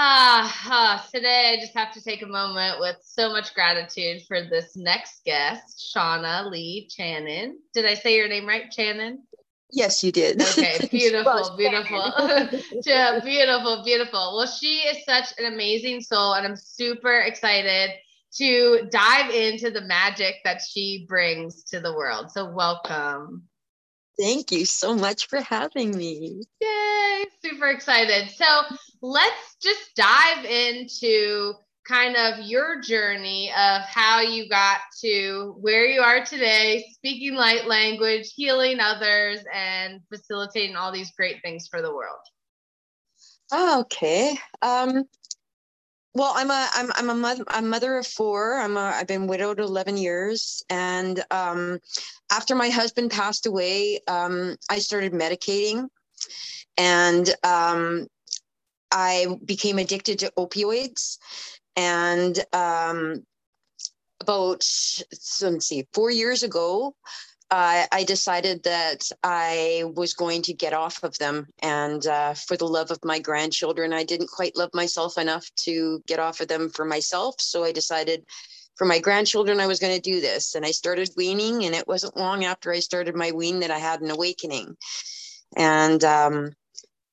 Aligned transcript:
Ah, 0.00 0.56
ah, 0.66 1.08
today 1.12 1.56
I 1.56 1.60
just 1.60 1.76
have 1.76 1.92
to 1.94 2.00
take 2.00 2.22
a 2.22 2.26
moment 2.26 2.78
with 2.78 2.98
so 3.02 3.30
much 3.30 3.52
gratitude 3.52 4.22
for 4.28 4.44
this 4.44 4.76
next 4.76 5.24
guest, 5.24 5.92
Shauna 5.92 6.48
Lee 6.48 6.88
Channon. 6.88 7.54
Did 7.74 7.84
I 7.84 7.94
say 7.94 8.14
your 8.14 8.28
name 8.28 8.46
right, 8.46 8.70
Channon? 8.70 9.16
Yes, 9.72 10.04
you 10.04 10.12
did. 10.12 10.40
Okay, 10.40 10.86
beautiful, 10.92 11.56
beautiful. 11.56 12.12
yeah, 12.86 13.18
beautiful, 13.24 13.82
beautiful. 13.84 14.36
Well, 14.36 14.46
she 14.46 14.82
is 14.82 15.04
such 15.04 15.36
an 15.36 15.52
amazing 15.52 16.02
soul, 16.02 16.34
and 16.34 16.46
I'm 16.46 16.54
super 16.54 17.18
excited 17.18 17.90
to 18.36 18.88
dive 18.92 19.32
into 19.32 19.72
the 19.72 19.80
magic 19.80 20.36
that 20.44 20.60
she 20.60 21.06
brings 21.08 21.64
to 21.64 21.80
the 21.80 21.92
world. 21.92 22.30
So, 22.30 22.48
welcome. 22.48 23.48
Thank 24.18 24.50
you 24.50 24.64
so 24.64 24.94
much 24.94 25.28
for 25.28 25.40
having 25.40 25.96
me. 25.96 26.42
Yay, 26.60 27.24
super 27.44 27.68
excited. 27.68 28.30
So, 28.30 28.44
let's 29.00 29.56
just 29.62 29.94
dive 29.94 30.44
into 30.44 31.54
kind 31.88 32.16
of 32.16 32.44
your 32.44 32.80
journey 32.82 33.50
of 33.50 33.82
how 33.82 34.20
you 34.20 34.48
got 34.48 34.78
to 35.00 35.56
where 35.60 35.86
you 35.86 36.00
are 36.00 36.24
today, 36.24 36.84
speaking 36.92 37.34
light 37.34 37.66
language, 37.66 38.32
healing 38.36 38.78
others, 38.78 39.40
and 39.54 40.00
facilitating 40.12 40.76
all 40.76 40.92
these 40.92 41.12
great 41.12 41.40
things 41.42 41.66
for 41.66 41.80
the 41.80 41.94
world. 41.94 42.18
Okay. 43.52 44.36
Um, 44.60 45.04
well, 46.14 46.32
I'm 46.34 46.50
a 46.50 46.68
I'm 46.74 46.92
I'm 46.94 47.10
a 47.10 47.14
mother 47.14 47.44
a 47.54 47.62
mother 47.62 47.96
of 47.96 48.06
four. 48.06 48.58
I'm 48.58 48.76
a 48.76 48.92
I've 48.94 49.06
been 49.06 49.26
widowed 49.26 49.60
11 49.60 49.96
years, 49.96 50.62
and 50.70 51.22
um, 51.30 51.78
after 52.30 52.54
my 52.54 52.70
husband 52.70 53.10
passed 53.10 53.46
away, 53.46 54.00
um, 54.08 54.56
I 54.70 54.78
started 54.78 55.12
medicating, 55.12 55.88
and 56.76 57.28
um, 57.44 58.06
I 58.90 59.26
became 59.44 59.78
addicted 59.78 60.20
to 60.20 60.32
opioids. 60.36 61.18
And 61.76 62.38
um, 62.52 63.24
about 64.20 64.66
let's 65.42 65.66
see, 65.66 65.86
four 65.92 66.10
years 66.10 66.42
ago, 66.42 66.94
uh, 67.50 67.86
I 67.90 68.04
decided 68.04 68.62
that 68.64 69.10
I 69.22 69.84
was 69.96 70.12
going 70.12 70.42
to 70.42 70.52
get 70.52 70.74
off 70.74 71.02
of 71.02 71.16
them. 71.18 71.46
And 71.60 72.06
uh, 72.06 72.34
for 72.34 72.56
the 72.56 72.68
love 72.68 72.90
of 72.90 73.04
my 73.04 73.18
grandchildren, 73.18 73.92
I 73.92 74.04
didn't 74.04 74.30
quite 74.30 74.56
love 74.56 74.70
myself 74.74 75.16
enough 75.16 75.50
to 75.64 76.02
get 76.06 76.18
off 76.18 76.40
of 76.40 76.48
them 76.48 76.68
for 76.68 76.84
myself. 76.84 77.36
So 77.40 77.64
I 77.64 77.72
decided 77.72 78.24
for 78.76 78.84
my 78.84 78.98
grandchildren, 78.98 79.60
I 79.60 79.66
was 79.66 79.80
going 79.80 79.94
to 79.94 80.00
do 80.00 80.20
this. 80.20 80.54
And 80.54 80.64
I 80.64 80.72
started 80.72 81.10
weaning, 81.16 81.64
and 81.64 81.74
it 81.74 81.88
wasn't 81.88 82.16
long 82.16 82.44
after 82.44 82.70
I 82.70 82.80
started 82.80 83.16
my 83.16 83.32
wean 83.32 83.60
that 83.60 83.70
I 83.70 83.78
had 83.78 84.02
an 84.02 84.10
awakening. 84.10 84.76
And 85.56 86.04
um, 86.04 86.52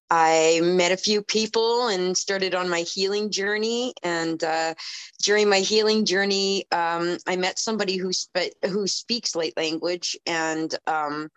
I 0.10 0.60
met 0.64 0.92
a 0.92 0.98
few 0.98 1.22
people 1.22 1.88
and 1.88 2.16
started 2.18 2.54
on 2.54 2.70
my 2.70 2.82
healing 2.82 3.32
journey. 3.32 3.94
And 4.04 4.44
uh, 4.44 4.76
during 5.24 5.50
my 5.50 5.60
healing 5.60 6.06
journey, 6.06 6.66
um, 6.72 7.18
I 7.28 7.36
met 7.36 7.60
somebody 7.60 7.98
who 7.98 8.14
spe- 8.14 8.56
who 8.66 8.88
speaks 8.88 9.36
light 9.36 9.54
language, 9.58 10.18
and 10.26 10.74
um, 10.88 11.30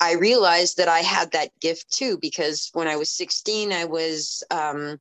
I 0.00 0.14
realized 0.14 0.78
that 0.78 0.88
I 0.88 1.00
had 1.00 1.32
that 1.32 1.50
gift 1.60 1.92
too. 1.92 2.18
Because 2.18 2.70
when 2.72 2.88
I 2.88 2.96
was 2.96 3.10
16, 3.10 3.72
I 3.72 3.84
was 3.84 4.42
um, 4.50 4.98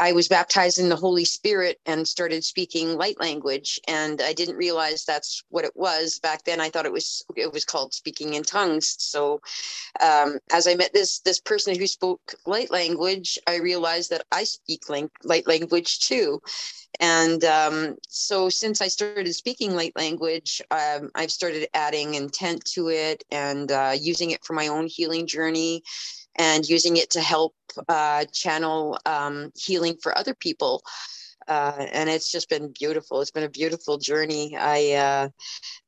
I 0.00 0.12
was 0.12 0.28
baptized 0.28 0.78
in 0.78 0.88
the 0.88 0.96
Holy 0.96 1.24
Spirit 1.24 1.78
and 1.86 2.06
started 2.06 2.44
speaking 2.44 2.96
light 2.96 3.20
language, 3.20 3.80
and 3.88 4.20
I 4.20 4.32
didn't 4.32 4.56
realize 4.56 5.04
that's 5.04 5.42
what 5.50 5.64
it 5.64 5.76
was 5.76 6.18
back 6.18 6.44
then. 6.44 6.60
I 6.60 6.70
thought 6.70 6.86
it 6.86 6.92
was 6.92 7.24
it 7.36 7.52
was 7.52 7.64
called 7.64 7.94
speaking 7.94 8.34
in 8.34 8.42
tongues. 8.42 8.96
So, 8.98 9.40
um, 10.02 10.38
as 10.52 10.66
I 10.66 10.74
met 10.74 10.92
this 10.92 11.20
this 11.20 11.40
person 11.40 11.78
who 11.78 11.86
spoke 11.86 12.34
light 12.46 12.70
language, 12.70 13.38
I 13.46 13.56
realized 13.56 14.10
that 14.10 14.26
I 14.32 14.44
speak 14.44 14.84
light 15.24 15.46
language 15.46 16.00
too. 16.00 16.40
And 17.00 17.44
um, 17.44 17.96
so, 18.08 18.48
since 18.48 18.80
I 18.82 18.88
started 18.88 19.32
speaking 19.34 19.76
light 19.76 19.94
language, 19.96 20.62
um, 20.70 21.10
I've 21.14 21.32
started 21.32 21.68
adding 21.74 22.14
intent 22.14 22.64
to 22.74 22.88
it 22.88 23.24
and 23.30 23.70
uh, 23.72 23.94
using 23.98 24.32
it 24.32 24.44
for 24.44 24.54
my 24.54 24.68
own 24.68 24.86
healing 24.86 25.26
journey 25.26 25.82
and 26.36 26.68
using 26.68 26.96
it 26.96 27.10
to 27.10 27.20
help 27.20 27.54
uh, 27.88 28.24
channel 28.26 28.98
um, 29.06 29.52
healing 29.56 29.96
for 30.02 30.16
other 30.16 30.34
people. 30.34 30.82
Uh, 31.48 31.86
and 31.92 32.08
it's 32.08 32.30
just 32.30 32.48
been 32.48 32.72
beautiful. 32.72 33.20
It's 33.20 33.30
been 33.30 33.44
a 33.44 33.48
beautiful 33.50 33.98
journey. 33.98 34.56
I 34.56 34.92
uh, 34.92 35.28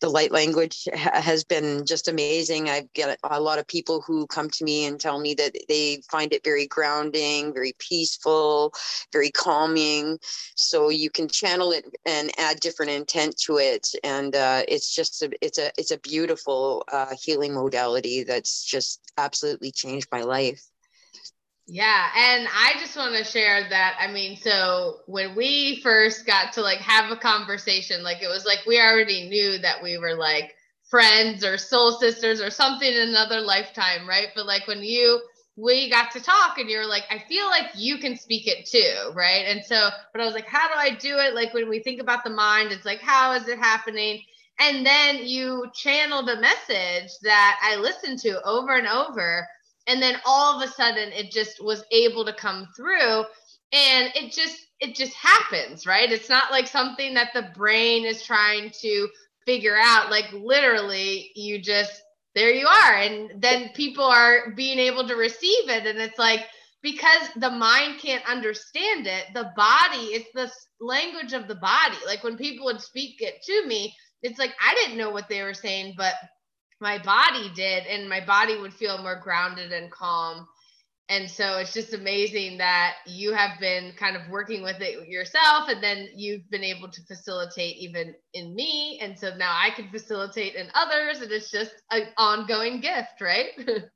the 0.01 0.09
light 0.09 0.33
language 0.33 0.87
ha- 0.95 1.21
has 1.21 1.45
been 1.45 1.87
just 1.87 2.09
amazing. 2.09 2.69
I've 2.69 2.93
got 2.95 3.19
a 3.25 3.41
lot 3.41 3.59
of 3.59 3.67
people 3.67 4.03
who 4.03 4.27
come 4.27 4.51
to 4.51 4.65
me 4.65 4.85
and 4.87 5.01
tell 5.01 5.19
me 5.21 5.35
that 5.35 5.57
they 5.69 6.03
find 6.11 6.33
it 6.33 6.45
very 6.45 6.67
grounding, 6.67 7.53
very 7.55 7.75
peaceful, 7.79 8.73
very 9.13 9.31
calming. 9.31 10.19
So 10.55 10.89
you 10.91 11.11
can 11.11 11.29
channel 11.29 11.73
it 11.73 11.85
and 12.05 12.31
add 12.39 12.61
different 12.61 12.93
intent 12.93 13.37
to 13.47 13.59
it, 13.59 13.89
and 14.05 14.35
uh, 14.35 14.63
it's 14.69 14.95
just 14.95 15.23
a, 15.23 15.31
it's 15.41 15.59
a 15.59 15.71
it's 15.79 15.91
a 15.91 15.99
beautiful 15.99 16.85
uh, 16.93 17.15
healing 17.21 17.55
modality 17.55 18.25
that's 18.25 18.65
just 18.65 19.01
absolutely 19.17 19.73
changed 19.73 20.09
my 20.13 20.23
life. 20.23 20.63
Yeah, 21.69 22.11
and 22.17 22.47
I 22.49 22.75
just 22.79 22.97
want 22.97 23.17
to 23.17 23.25
share 23.25 23.69
that. 23.69 23.97
I 24.01 24.07
mean, 24.13 24.37
so 24.37 25.01
when 25.07 25.35
we 25.35 25.81
first 25.83 26.25
got 26.25 26.53
to 26.53 26.61
like 26.63 26.79
have 26.79 27.11
a 27.11 27.17
conversation, 27.17 28.05
like 28.05 28.23
it 28.23 28.29
was 28.29 28.45
like 28.47 28.61
we 28.67 28.81
already 28.81 29.29
knew 29.29 29.59
that 29.59 29.83
we 29.83 29.99
were 29.99 30.15
like 30.15 30.55
friends 30.89 31.45
or 31.45 31.59
soul 31.59 31.93
sisters 31.99 32.41
or 32.41 32.51
something 32.51 32.89
in 32.89 33.09
another 33.09 33.41
lifetime, 33.41 34.09
right? 34.09 34.29
But 34.37 34.47
like 34.47 34.69
when 34.69 34.83
you 34.85 35.21
we 35.57 35.91
got 35.91 36.11
to 36.13 36.21
talk 36.21 36.59
and 36.59 36.71
you 36.71 36.79
were 36.79 36.87
like, 36.87 37.05
I 37.11 37.25
feel 37.29 37.47
like 37.47 37.71
you 37.75 37.99
can 37.99 38.17
speak 38.17 38.47
it 38.47 38.67
too, 38.67 39.11
right? 39.15 39.47
And 39.47 39.65
so, 39.65 39.89
but 40.13 40.21
I 40.21 40.27
was 40.27 40.35
like, 40.35 40.47
how 40.47 40.69
do 40.69 40.75
I 40.77 40.95
do 40.95 41.19
it? 41.19 41.35
Like 41.35 41.53
when 41.55 41.69
we 41.69 41.81
think 41.83 42.01
about 42.01 42.23
the 42.25 42.31
mind, 42.31 42.71
it's 42.73 42.85
like, 42.85 43.01
how 43.01 43.33
is 43.33 43.49
it 43.49 43.59
happening? 43.59 44.23
And 44.61 44.85
then 44.85 45.27
you 45.27 45.67
channeled 45.75 46.29
a 46.29 46.41
message 46.41 47.11
that 47.23 47.59
I 47.63 47.77
listened 47.77 48.19
to 48.21 48.41
over 48.45 48.77
and 48.77 48.87
over 48.87 49.49
and 49.87 50.03
then 50.03 50.17
all 50.25 50.57
of 50.57 50.69
a 50.69 50.73
sudden 50.73 51.13
it 51.13 51.31
just 51.31 51.63
was 51.63 51.85
able 51.93 52.25
to 52.25 52.33
come 52.33 52.69
through. 52.77 53.25
And 53.73 54.11
it 54.15 54.33
just 54.33 54.67
it 54.81 54.95
just 54.95 55.15
happens 55.15 55.87
right? 55.87 56.11
It's 56.11 56.29
not 56.29 56.51
like 56.51 56.67
something 56.67 57.15
that 57.15 57.31
the 57.35 57.51
brain 57.55 58.05
is 58.05 58.25
trying 58.25 58.71
to 58.83 59.09
figure 59.45 59.77
out. 59.79 60.11
Like 60.11 60.33
literally 60.33 61.31
you 61.35 61.61
just 61.61 62.03
there 62.35 62.51
you 62.51 62.67
are. 62.67 62.95
And 62.95 63.43
then 63.43 63.71
people 63.75 64.05
are 64.05 64.53
being 64.55 64.79
able 64.79 65.07
to 65.09 65.15
receive 65.17 65.69
it. 65.69 65.87
And 65.87 65.99
it's 65.99 66.19
like 66.19 66.47
because 66.83 67.29
the 67.37 67.51
mind 67.51 68.01
can't 68.01 68.29
understand 68.29 69.07
it 69.07 69.25
the 69.35 69.51
body 69.57 70.07
it's 70.13 70.31
the 70.35 70.51
language 70.81 71.33
of 71.33 71.49
the 71.49 71.55
body. 71.57 71.97
Like 72.07 72.23
when 72.23 72.37
people 72.37 72.67
would 72.67 72.81
speak 72.81 73.21
it 73.21 73.43
to 73.45 73.67
me 73.67 73.95
it's 74.23 74.39
like 74.39 74.55
i 74.61 74.75
didn't 74.75 74.99
know 74.99 75.11
what 75.11 75.29
they 75.29 75.43
were 75.43 75.55
saying 75.55 75.95
but 75.97 76.15
my 76.81 76.99
body 77.03 77.51
did 77.55 77.87
and 77.87 78.09
my 78.09 78.25
body 78.25 78.59
would 78.59 78.75
feel 78.75 78.99
more 78.99 79.21
grounded 79.21 79.73
and 79.73 79.91
calm. 79.91 80.47
And 81.09 81.31
so 81.31 81.59
it's 81.59 81.73
just 81.73 81.95
amazing 81.95 82.59
that 82.59 82.97
you 83.07 83.33
have 83.33 83.61
been 83.61 83.93
kind 83.97 84.17
of 84.17 84.29
working 84.29 84.65
with 84.65 84.81
it 84.81 85.09
yourself 85.09 85.69
and 85.69 85.83
then 85.83 86.09
you've 86.17 86.51
been 86.51 86.65
able 86.65 86.89
to 86.89 87.01
facilitate 87.05 87.77
even 87.77 88.13
in 88.35 88.55
me. 88.55 88.99
And 89.01 89.17
so 89.19 89.35
now 89.37 89.57
i 89.57 89.71
can 89.71 89.89
facilitate 89.91 90.57
in 90.57 90.69
others 90.75 91.21
and 91.21 91.31
it's 91.31 91.51
just 91.51 91.73
an 91.93 92.09
ongoing 92.19 92.81
gift 92.81 93.21
right 93.21 93.51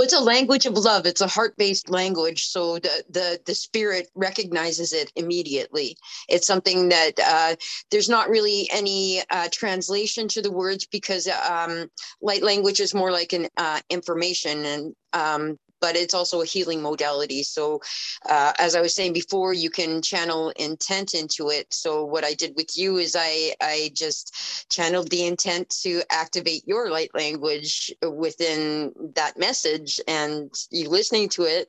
Well, 0.00 0.06
it's 0.06 0.14
a 0.14 0.20
language 0.20 0.64
of 0.64 0.78
love. 0.78 1.04
It's 1.04 1.20
a 1.20 1.26
heart-based 1.26 1.90
language, 1.90 2.46
so 2.46 2.78
the 2.78 3.04
the 3.10 3.38
the 3.44 3.54
spirit 3.54 4.08
recognizes 4.14 4.94
it 4.94 5.12
immediately. 5.14 5.94
It's 6.26 6.46
something 6.46 6.88
that 6.88 7.20
uh, 7.22 7.56
there's 7.90 8.08
not 8.08 8.30
really 8.30 8.66
any 8.72 9.20
uh, 9.28 9.50
translation 9.52 10.26
to 10.28 10.40
the 10.40 10.50
words 10.50 10.86
because 10.86 11.28
um, 11.28 11.90
light 12.22 12.42
language 12.42 12.80
is 12.80 12.94
more 12.94 13.12
like 13.12 13.34
an 13.34 13.48
uh, 13.58 13.80
information, 13.90 14.64
and 14.64 14.94
um, 15.12 15.58
but 15.80 15.96
it's 15.96 16.14
also 16.14 16.42
a 16.42 16.46
healing 16.46 16.82
modality. 16.82 17.42
So, 17.42 17.80
uh, 18.28 18.52
as 18.58 18.74
I 18.74 18.80
was 18.80 18.94
saying 18.94 19.12
before, 19.12 19.52
you 19.52 19.70
can 19.70 20.02
channel 20.02 20.50
intent 20.56 21.14
into 21.14 21.50
it. 21.50 21.72
So, 21.72 22.04
what 22.04 22.24
I 22.24 22.34
did 22.34 22.54
with 22.56 22.76
you 22.76 22.98
is 22.98 23.16
I 23.18 23.54
I 23.60 23.90
just 23.94 24.70
channeled 24.70 25.10
the 25.10 25.26
intent 25.26 25.70
to 25.82 26.02
activate 26.10 26.66
your 26.66 26.90
light 26.90 27.14
language 27.14 27.92
within 28.02 28.92
that 29.14 29.38
message, 29.38 30.00
and 30.06 30.52
you 30.70 30.88
listening 30.88 31.28
to 31.30 31.44
it 31.44 31.68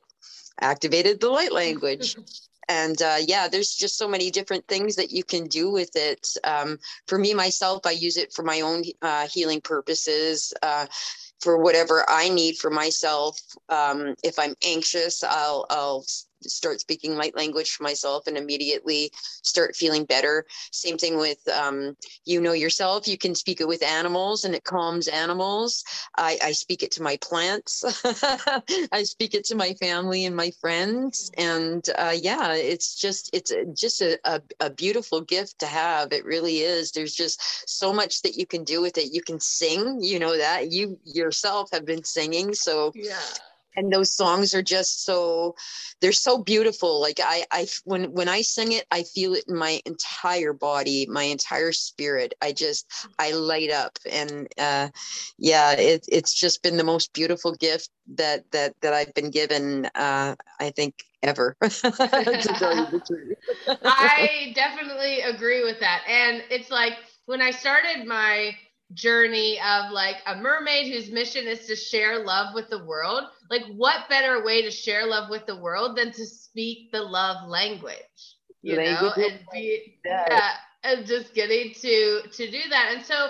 activated 0.60 1.20
the 1.20 1.30
light 1.30 1.52
language. 1.52 2.16
and 2.68 3.02
uh, 3.02 3.16
yeah 3.26 3.48
there's 3.48 3.74
just 3.74 3.98
so 3.98 4.08
many 4.08 4.30
different 4.30 4.66
things 4.68 4.96
that 4.96 5.10
you 5.10 5.24
can 5.24 5.46
do 5.46 5.70
with 5.70 5.96
it 5.96 6.28
um, 6.44 6.78
for 7.06 7.18
me 7.18 7.34
myself 7.34 7.84
i 7.86 7.90
use 7.90 8.16
it 8.16 8.32
for 8.32 8.42
my 8.42 8.60
own 8.60 8.82
uh, 9.02 9.26
healing 9.26 9.60
purposes 9.60 10.52
uh, 10.62 10.86
for 11.42 11.58
whatever 11.58 12.04
I 12.08 12.28
need 12.28 12.56
for 12.56 12.70
myself. 12.70 13.38
Um, 13.68 14.14
if 14.22 14.38
I'm 14.38 14.54
anxious, 14.64 15.22
I'll 15.24 15.66
I'll 15.70 16.04
start 16.44 16.80
speaking 16.80 17.16
light 17.16 17.36
language 17.36 17.70
for 17.70 17.82
myself 17.82 18.26
and 18.26 18.36
immediately 18.36 19.10
start 19.42 19.76
feeling 19.76 20.04
better. 20.04 20.44
Same 20.70 20.98
thing 20.98 21.18
with 21.18 21.38
um, 21.48 21.96
you 22.24 22.40
know 22.40 22.52
yourself. 22.52 23.06
You 23.08 23.18
can 23.18 23.34
speak 23.34 23.60
it 23.60 23.68
with 23.68 23.82
animals 23.82 24.44
and 24.44 24.54
it 24.54 24.64
calms 24.64 25.08
animals. 25.08 25.84
I, 26.16 26.38
I 26.42 26.52
speak 26.52 26.82
it 26.82 26.90
to 26.92 27.02
my 27.02 27.16
plants. 27.18 27.84
I 28.92 29.02
speak 29.02 29.34
it 29.34 29.44
to 29.46 29.54
my 29.54 29.74
family 29.74 30.24
and 30.24 30.36
my 30.36 30.50
friends. 30.60 31.30
And 31.36 31.86
uh, 31.98 32.14
yeah, 32.14 32.54
it's 32.54 32.94
just 32.94 33.30
it's 33.32 33.52
just 33.74 34.00
a, 34.00 34.18
a, 34.24 34.40
a 34.60 34.70
beautiful 34.70 35.20
gift 35.20 35.58
to 35.60 35.66
have. 35.66 36.12
It 36.12 36.24
really 36.24 36.58
is. 36.58 36.92
There's 36.92 37.14
just 37.14 37.40
so 37.68 37.92
much 37.92 38.22
that 38.22 38.36
you 38.36 38.46
can 38.46 38.64
do 38.64 38.80
with 38.80 38.98
it. 38.98 39.12
You 39.12 39.22
can 39.22 39.40
sing. 39.40 39.98
You 40.02 40.18
know 40.18 40.36
that 40.36 40.70
you 40.70 40.98
yourself 41.04 41.70
have 41.72 41.84
been 41.84 42.04
singing. 42.04 42.54
So 42.54 42.92
yeah 42.94 43.18
and 43.76 43.92
those 43.92 44.12
songs 44.12 44.54
are 44.54 44.62
just 44.62 45.04
so 45.04 45.54
they're 46.00 46.12
so 46.12 46.38
beautiful. 46.42 47.00
Like 47.00 47.20
i 47.22 47.44
i 47.50 47.66
when 47.84 48.12
when 48.12 48.28
i 48.28 48.42
sing 48.42 48.72
it 48.72 48.86
i 48.90 49.02
feel 49.02 49.34
it 49.34 49.44
in 49.48 49.56
my 49.56 49.80
entire 49.86 50.52
body 50.52 51.06
my 51.08 51.24
entire 51.24 51.72
spirit. 51.72 52.34
I 52.42 52.52
just 52.52 52.86
i 53.18 53.32
light 53.32 53.70
up. 53.70 53.98
And 54.10 54.48
uh 54.58 54.88
yeah 55.38 55.72
it, 55.72 56.04
it's 56.08 56.34
just 56.34 56.62
been 56.62 56.76
the 56.76 56.84
most 56.84 57.12
beautiful 57.12 57.54
gift 57.54 57.90
that 58.14 58.50
that 58.52 58.74
that 58.82 58.92
i've 58.92 59.14
been 59.14 59.30
given 59.30 59.86
uh 59.94 60.34
i 60.60 60.70
think 60.70 60.94
ever. 61.22 61.56
I 63.84 64.52
definitely 64.54 65.20
agree 65.20 65.62
with 65.62 65.78
that. 65.80 66.02
And 66.08 66.42
it's 66.50 66.70
like 66.70 66.94
when 67.26 67.40
i 67.40 67.50
started 67.50 68.06
my 68.06 68.54
journey 68.94 69.58
of 69.60 69.90
like 69.92 70.16
a 70.26 70.36
mermaid 70.36 70.92
whose 70.92 71.10
mission 71.10 71.46
is 71.46 71.66
to 71.66 71.76
share 71.76 72.24
love 72.24 72.54
with 72.54 72.68
the 72.70 72.84
world. 72.84 73.24
Like, 73.50 73.62
what 73.76 74.08
better 74.08 74.44
way 74.44 74.62
to 74.62 74.70
share 74.70 75.06
love 75.06 75.30
with 75.30 75.46
the 75.46 75.56
world 75.56 75.96
than 75.96 76.12
to 76.12 76.26
speak 76.26 76.92
the 76.92 77.02
love 77.02 77.48
language? 77.48 77.96
You 78.62 78.76
language 78.76 79.16
know, 79.16 79.24
and 79.24 79.40
be 79.52 79.98
yeah, 80.04 80.50
and 80.84 81.06
just 81.06 81.34
getting 81.34 81.72
to 81.74 82.22
to 82.30 82.50
do 82.50 82.60
that. 82.70 82.92
And 82.94 83.04
so, 83.04 83.28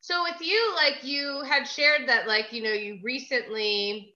so 0.00 0.22
with 0.22 0.40
you, 0.40 0.72
like 0.74 1.02
you 1.02 1.42
had 1.48 1.64
shared 1.64 2.08
that, 2.08 2.26
like 2.26 2.52
you 2.52 2.62
know, 2.62 2.72
you 2.72 2.98
recently 3.02 4.14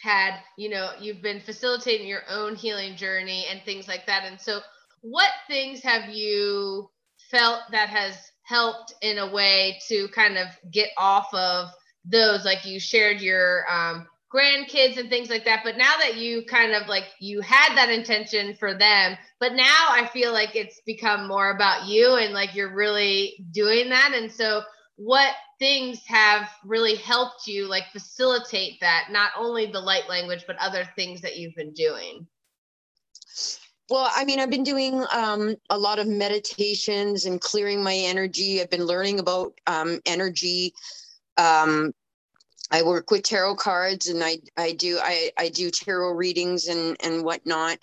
had, 0.00 0.38
you 0.58 0.68
know, 0.68 0.90
you've 1.00 1.22
been 1.22 1.40
facilitating 1.40 2.06
your 2.06 2.22
own 2.30 2.54
healing 2.54 2.96
journey 2.96 3.46
and 3.50 3.62
things 3.64 3.88
like 3.88 4.06
that. 4.06 4.24
And 4.24 4.40
so, 4.40 4.60
what 5.00 5.30
things 5.48 5.82
have 5.82 6.10
you 6.10 6.90
felt 7.30 7.60
that 7.72 7.88
has 7.88 8.30
helped 8.46 8.94
in 9.02 9.18
a 9.18 9.32
way 9.32 9.78
to 9.88 10.08
kind 10.08 10.38
of 10.38 10.46
get 10.70 10.90
off 10.96 11.32
of 11.34 11.68
those 12.04 12.44
like 12.44 12.64
you 12.64 12.78
shared 12.78 13.20
your 13.20 13.64
um, 13.70 14.06
grandkids 14.32 14.98
and 14.98 15.08
things 15.08 15.28
like 15.28 15.44
that. 15.44 15.62
But 15.64 15.76
now 15.76 15.94
that 15.98 16.16
you 16.16 16.44
kind 16.44 16.72
of 16.72 16.86
like 16.88 17.04
you 17.18 17.40
had 17.40 17.74
that 17.74 17.90
intention 17.90 18.54
for 18.54 18.72
them 18.74 19.16
but 19.38 19.52
now 19.52 19.86
i 19.90 20.08
feel 20.12 20.32
like 20.32 20.56
it's 20.56 20.80
become 20.86 21.28
more 21.28 21.50
about 21.50 21.86
you 21.86 22.16
and 22.16 22.32
like 22.32 22.54
you're 22.54 22.74
really 22.74 23.44
doing 23.50 23.88
that. 23.90 24.12
And 24.14 24.30
so 24.30 24.62
what 24.96 25.34
things 25.58 26.00
have 26.06 26.48
really 26.64 26.96
helped 26.96 27.46
you 27.46 27.68
like 27.68 27.84
facilitate 27.92 28.80
that 28.80 29.08
not 29.10 29.30
only 29.36 29.66
the 29.66 29.80
light 29.80 30.08
language 30.08 30.44
but 30.46 30.56
other 30.56 30.88
things 30.96 31.20
that 31.20 31.36
you've 31.36 31.54
been 31.54 31.72
doing 31.72 32.26
well, 33.88 34.10
I 34.14 34.24
mean, 34.24 34.40
I've 34.40 34.50
been 34.50 34.64
doing 34.64 35.04
um, 35.12 35.56
a 35.70 35.78
lot 35.78 35.98
of 35.98 36.06
meditations 36.08 37.26
and 37.26 37.40
clearing 37.40 37.82
my 37.82 37.94
energy. 37.94 38.60
I've 38.60 38.70
been 38.70 38.86
learning 38.86 39.20
about 39.20 39.54
um, 39.66 40.00
energy. 40.06 40.74
Um, 41.36 41.92
I 42.70 42.82
work 42.82 43.10
with 43.12 43.22
tarot 43.22 43.56
cards 43.56 44.08
and 44.08 44.24
I, 44.24 44.38
I 44.56 44.72
do 44.72 44.98
I, 45.00 45.30
I 45.38 45.48
do 45.50 45.70
tarot 45.70 46.12
readings 46.14 46.66
and 46.66 46.96
and 47.02 47.24
whatnot. 47.24 47.78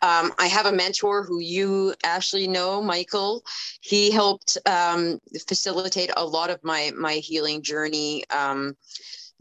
Um, 0.00 0.32
I 0.38 0.46
have 0.46 0.66
a 0.66 0.72
mentor 0.72 1.24
who 1.24 1.40
you 1.40 1.94
actually 2.04 2.46
know, 2.46 2.80
Michael. 2.80 3.42
He 3.80 4.12
helped 4.12 4.56
um, 4.66 5.18
facilitate 5.48 6.10
a 6.16 6.24
lot 6.24 6.50
of 6.50 6.62
my 6.62 6.92
my 6.96 7.14
healing 7.14 7.62
journey. 7.62 8.22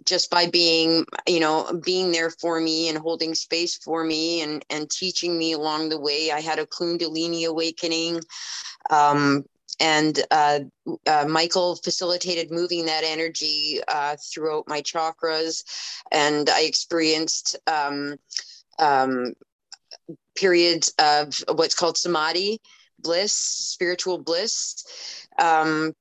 Just 0.06 0.30
by 0.30 0.48
being 0.48 1.06
you 1.28 1.40
know 1.40 1.82
being 1.84 2.12
there 2.12 2.30
for 2.30 2.60
me 2.60 2.90
and 2.90 2.98
holding 2.98 3.34
space 3.36 3.78
for 3.78 4.04
me 4.04 4.42
and 4.42 4.64
and 4.70 4.90
teaching 4.90 5.38
me 5.38 5.54
along 5.54 5.90
the 5.90 6.00
way. 6.00 6.32
I 6.32 6.42
had 6.42 6.60
a 6.60 6.66
kundalini 6.66 7.46
awakening 7.46 8.22
um, 8.90 9.44
and 9.80 10.20
uh, 10.32 10.60
uh, 11.06 11.26
michael 11.28 11.76
facilitated 11.76 12.52
moving 12.52 12.86
that 12.86 13.04
energy 13.04 13.80
uh, 13.88 14.16
throughout 14.32 14.68
my 14.68 14.82
chakras. 14.82 15.64
And 16.12 16.50
i 16.50 16.62
experienced 16.62 17.58
um, 17.68 18.16
um, 18.80 19.34
periods 20.36 20.94
of 21.00 21.44
what's 21.56 21.76
called 21.76 21.98
samadhi 21.98 22.62
bliss 23.00 23.34
spiritual 23.34 24.18
bliss 24.18 24.84
um, 25.40 25.94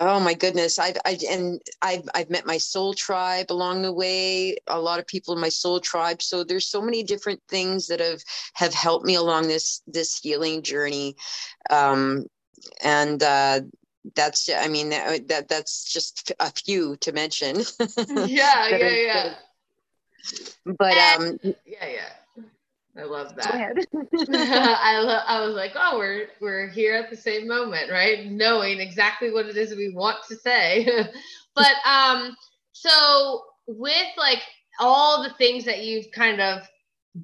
Oh 0.00 0.18
my 0.18 0.34
goodness. 0.34 0.78
I've, 0.78 0.96
I, 1.04 1.18
and 1.30 1.60
I've, 1.80 2.08
I've 2.14 2.30
met 2.30 2.46
my 2.46 2.58
soul 2.58 2.94
tribe 2.94 3.46
along 3.50 3.82
the 3.82 3.92
way, 3.92 4.56
a 4.66 4.80
lot 4.80 4.98
of 4.98 5.06
people 5.06 5.34
in 5.34 5.40
my 5.40 5.48
soul 5.48 5.78
tribe. 5.80 6.20
So 6.20 6.42
there's 6.42 6.66
so 6.66 6.82
many 6.82 7.02
different 7.02 7.40
things 7.48 7.86
that 7.86 8.00
have, 8.00 8.20
have 8.54 8.74
helped 8.74 9.06
me 9.06 9.14
along 9.14 9.48
this, 9.48 9.82
this 9.86 10.18
healing 10.18 10.62
journey. 10.62 11.16
Um, 11.70 12.26
and, 12.82 13.22
uh, 13.22 13.60
that's, 14.14 14.50
I 14.50 14.68
mean, 14.68 14.90
that, 14.90 15.28
that 15.28 15.48
that's 15.48 15.90
just 15.90 16.30
a 16.38 16.50
few 16.50 16.96
to 16.96 17.12
mention. 17.12 17.56
yeah, 18.08 18.68
yeah, 18.68 18.90
yeah. 18.90 19.34
But, 20.66 20.98
um, 20.98 21.38
yeah, 21.64 21.86
yeah. 21.88 22.12
I 22.96 23.04
love 23.04 23.34
that. 23.36 23.54
I 24.32 25.00
lo- 25.00 25.22
I 25.26 25.44
was 25.44 25.54
like, 25.54 25.72
oh, 25.74 25.98
we're 25.98 26.28
we're 26.40 26.68
here 26.68 26.94
at 26.94 27.10
the 27.10 27.16
same 27.16 27.48
moment, 27.48 27.90
right? 27.90 28.30
Knowing 28.30 28.80
exactly 28.80 29.32
what 29.32 29.46
it 29.46 29.56
is 29.56 29.74
we 29.74 29.90
want 29.90 30.18
to 30.28 30.36
say. 30.36 30.86
but 31.54 31.72
um, 31.86 32.36
so 32.72 33.42
with 33.66 34.06
like 34.16 34.42
all 34.78 35.22
the 35.22 35.34
things 35.34 35.64
that 35.64 35.84
you've 35.84 36.10
kind 36.12 36.40
of 36.40 36.62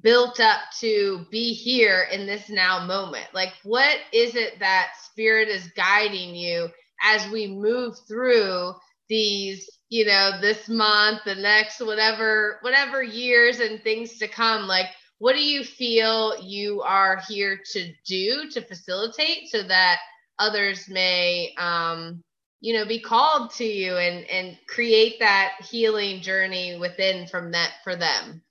built 0.01 0.39
up 0.39 0.59
to 0.79 1.25
be 1.31 1.53
here 1.53 2.07
in 2.11 2.25
this 2.25 2.49
now 2.49 2.85
moment, 2.85 3.27
like 3.33 3.53
what 3.63 3.97
is 4.11 4.35
it 4.35 4.59
that 4.59 4.91
spirit 5.03 5.47
is 5.47 5.71
guiding 5.75 6.35
you 6.35 6.69
as 7.03 7.27
we 7.29 7.47
move 7.47 7.95
through 8.07 8.73
these 9.09 9.69
you 9.89 10.05
know 10.05 10.39
this 10.39 10.69
month 10.69 11.19
the 11.25 11.35
next 11.35 11.81
whatever 11.81 12.59
whatever 12.61 13.03
years 13.03 13.59
and 13.59 13.83
things 13.83 14.17
to 14.17 14.27
come 14.27 14.65
like 14.67 14.87
what 15.21 15.35
do 15.35 15.43
you 15.43 15.63
feel 15.63 16.35
you 16.41 16.81
are 16.81 17.21
here 17.27 17.61
to 17.73 17.93
do 18.07 18.49
to 18.49 18.59
facilitate 18.59 19.49
so 19.49 19.61
that 19.61 19.99
others 20.39 20.89
may 20.89 21.53
um, 21.59 22.23
you 22.59 22.73
know 22.73 22.87
be 22.87 22.99
called 22.99 23.51
to 23.51 23.63
you 23.63 23.97
and 23.97 24.27
and 24.31 24.57
create 24.67 25.19
that 25.19 25.51
healing 25.69 26.23
journey 26.23 26.75
within 26.79 27.27
from 27.27 27.51
that 27.51 27.73
for 27.83 27.95
them? 27.95 28.41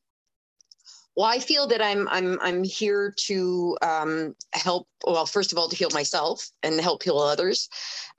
Well 1.17 1.27
i 1.27 1.41
feel 1.41 1.67
that 1.67 1.83
i'm 1.83 2.09
i'm 2.09 2.39
i'm 2.41 2.63
here 2.63 3.13
to 3.27 3.77
um, 3.83 4.37
help 4.53 4.87
well 5.05 5.27
first 5.27 5.51
of 5.51 5.59
all 5.59 5.69
to 5.69 5.75
heal 5.75 5.91
myself 5.93 6.51
and 6.63 6.81
help 6.81 7.03
heal 7.03 7.19
others 7.19 7.69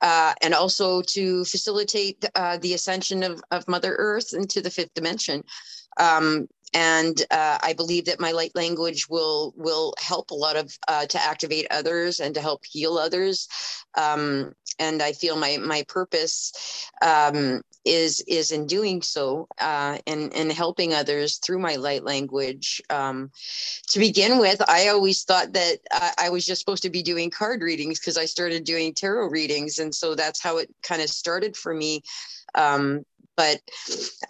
uh, 0.02 0.34
and 0.42 0.54
also 0.54 1.02
to 1.04 1.46
facilitate 1.46 2.26
uh, 2.36 2.58
the 2.58 2.74
ascension 2.74 3.24
of, 3.24 3.42
of 3.52 3.66
mother 3.70 3.96
earth 3.98 4.34
into 4.34 4.62
the 4.62 4.70
fifth 4.70 4.94
dimension. 4.94 5.44
Um, 5.98 6.48
and 6.74 7.22
uh, 7.32 7.58
I 7.62 7.74
believe 7.74 8.06
that 8.06 8.20
my 8.20 8.32
light 8.32 8.52
language 8.56 9.08
will 9.10 9.54
will 9.58 9.94
help 10.00 10.32
a 10.32 10.36
lot 10.36 10.56
of 10.56 10.78
uh, 10.88 11.06
to 11.08 11.22
activate 11.22 11.68
others 11.72 12.20
and 12.20 12.34
to 12.36 12.42
help 12.42 12.64
heal 12.66 12.98
others. 12.98 13.48
Um, 13.98 14.54
and 14.80 15.02
I 15.02 15.12
feel 15.14 15.36
my 15.36 15.58
my 15.58 15.84
purpose 15.88 16.90
um, 17.02 17.62
is 17.84 18.22
is 18.28 18.52
in 18.52 18.68
doing 18.68 19.02
so 19.02 19.48
uh, 19.60 19.98
and 20.08 20.34
and 20.34 20.52
helping 20.52 20.94
others 20.94 21.38
through 21.38 21.60
my 21.60 21.76
light 21.76 22.04
language. 22.04 22.82
Um, 22.90 23.32
to 23.90 24.00
begin 24.00 24.40
with, 24.40 24.62
I 24.70 24.88
always 24.90 25.24
thought 25.24 25.54
that 25.54 25.80
I, 25.92 26.14
I 26.18 26.30
was 26.30 26.46
just 26.46 26.60
supposed 26.60 26.84
to 26.84 26.90
be 26.90 27.04
doing 27.04 27.30
card 27.30 27.62
readings 27.62 28.00
because 28.00 28.18
I 28.18 28.26
started 28.26 28.64
doing 28.64 28.94
tarot 28.94 29.28
readings, 29.28 29.80
and 29.80 29.94
so 29.94 30.16
that's 30.16 30.42
how 30.42 30.58
it 30.58 30.74
kind 30.84 31.02
of 31.02 31.10
started 31.10 31.58
for 31.58 31.74
me. 31.74 32.02
Um, 32.56 33.06
but 33.38 33.62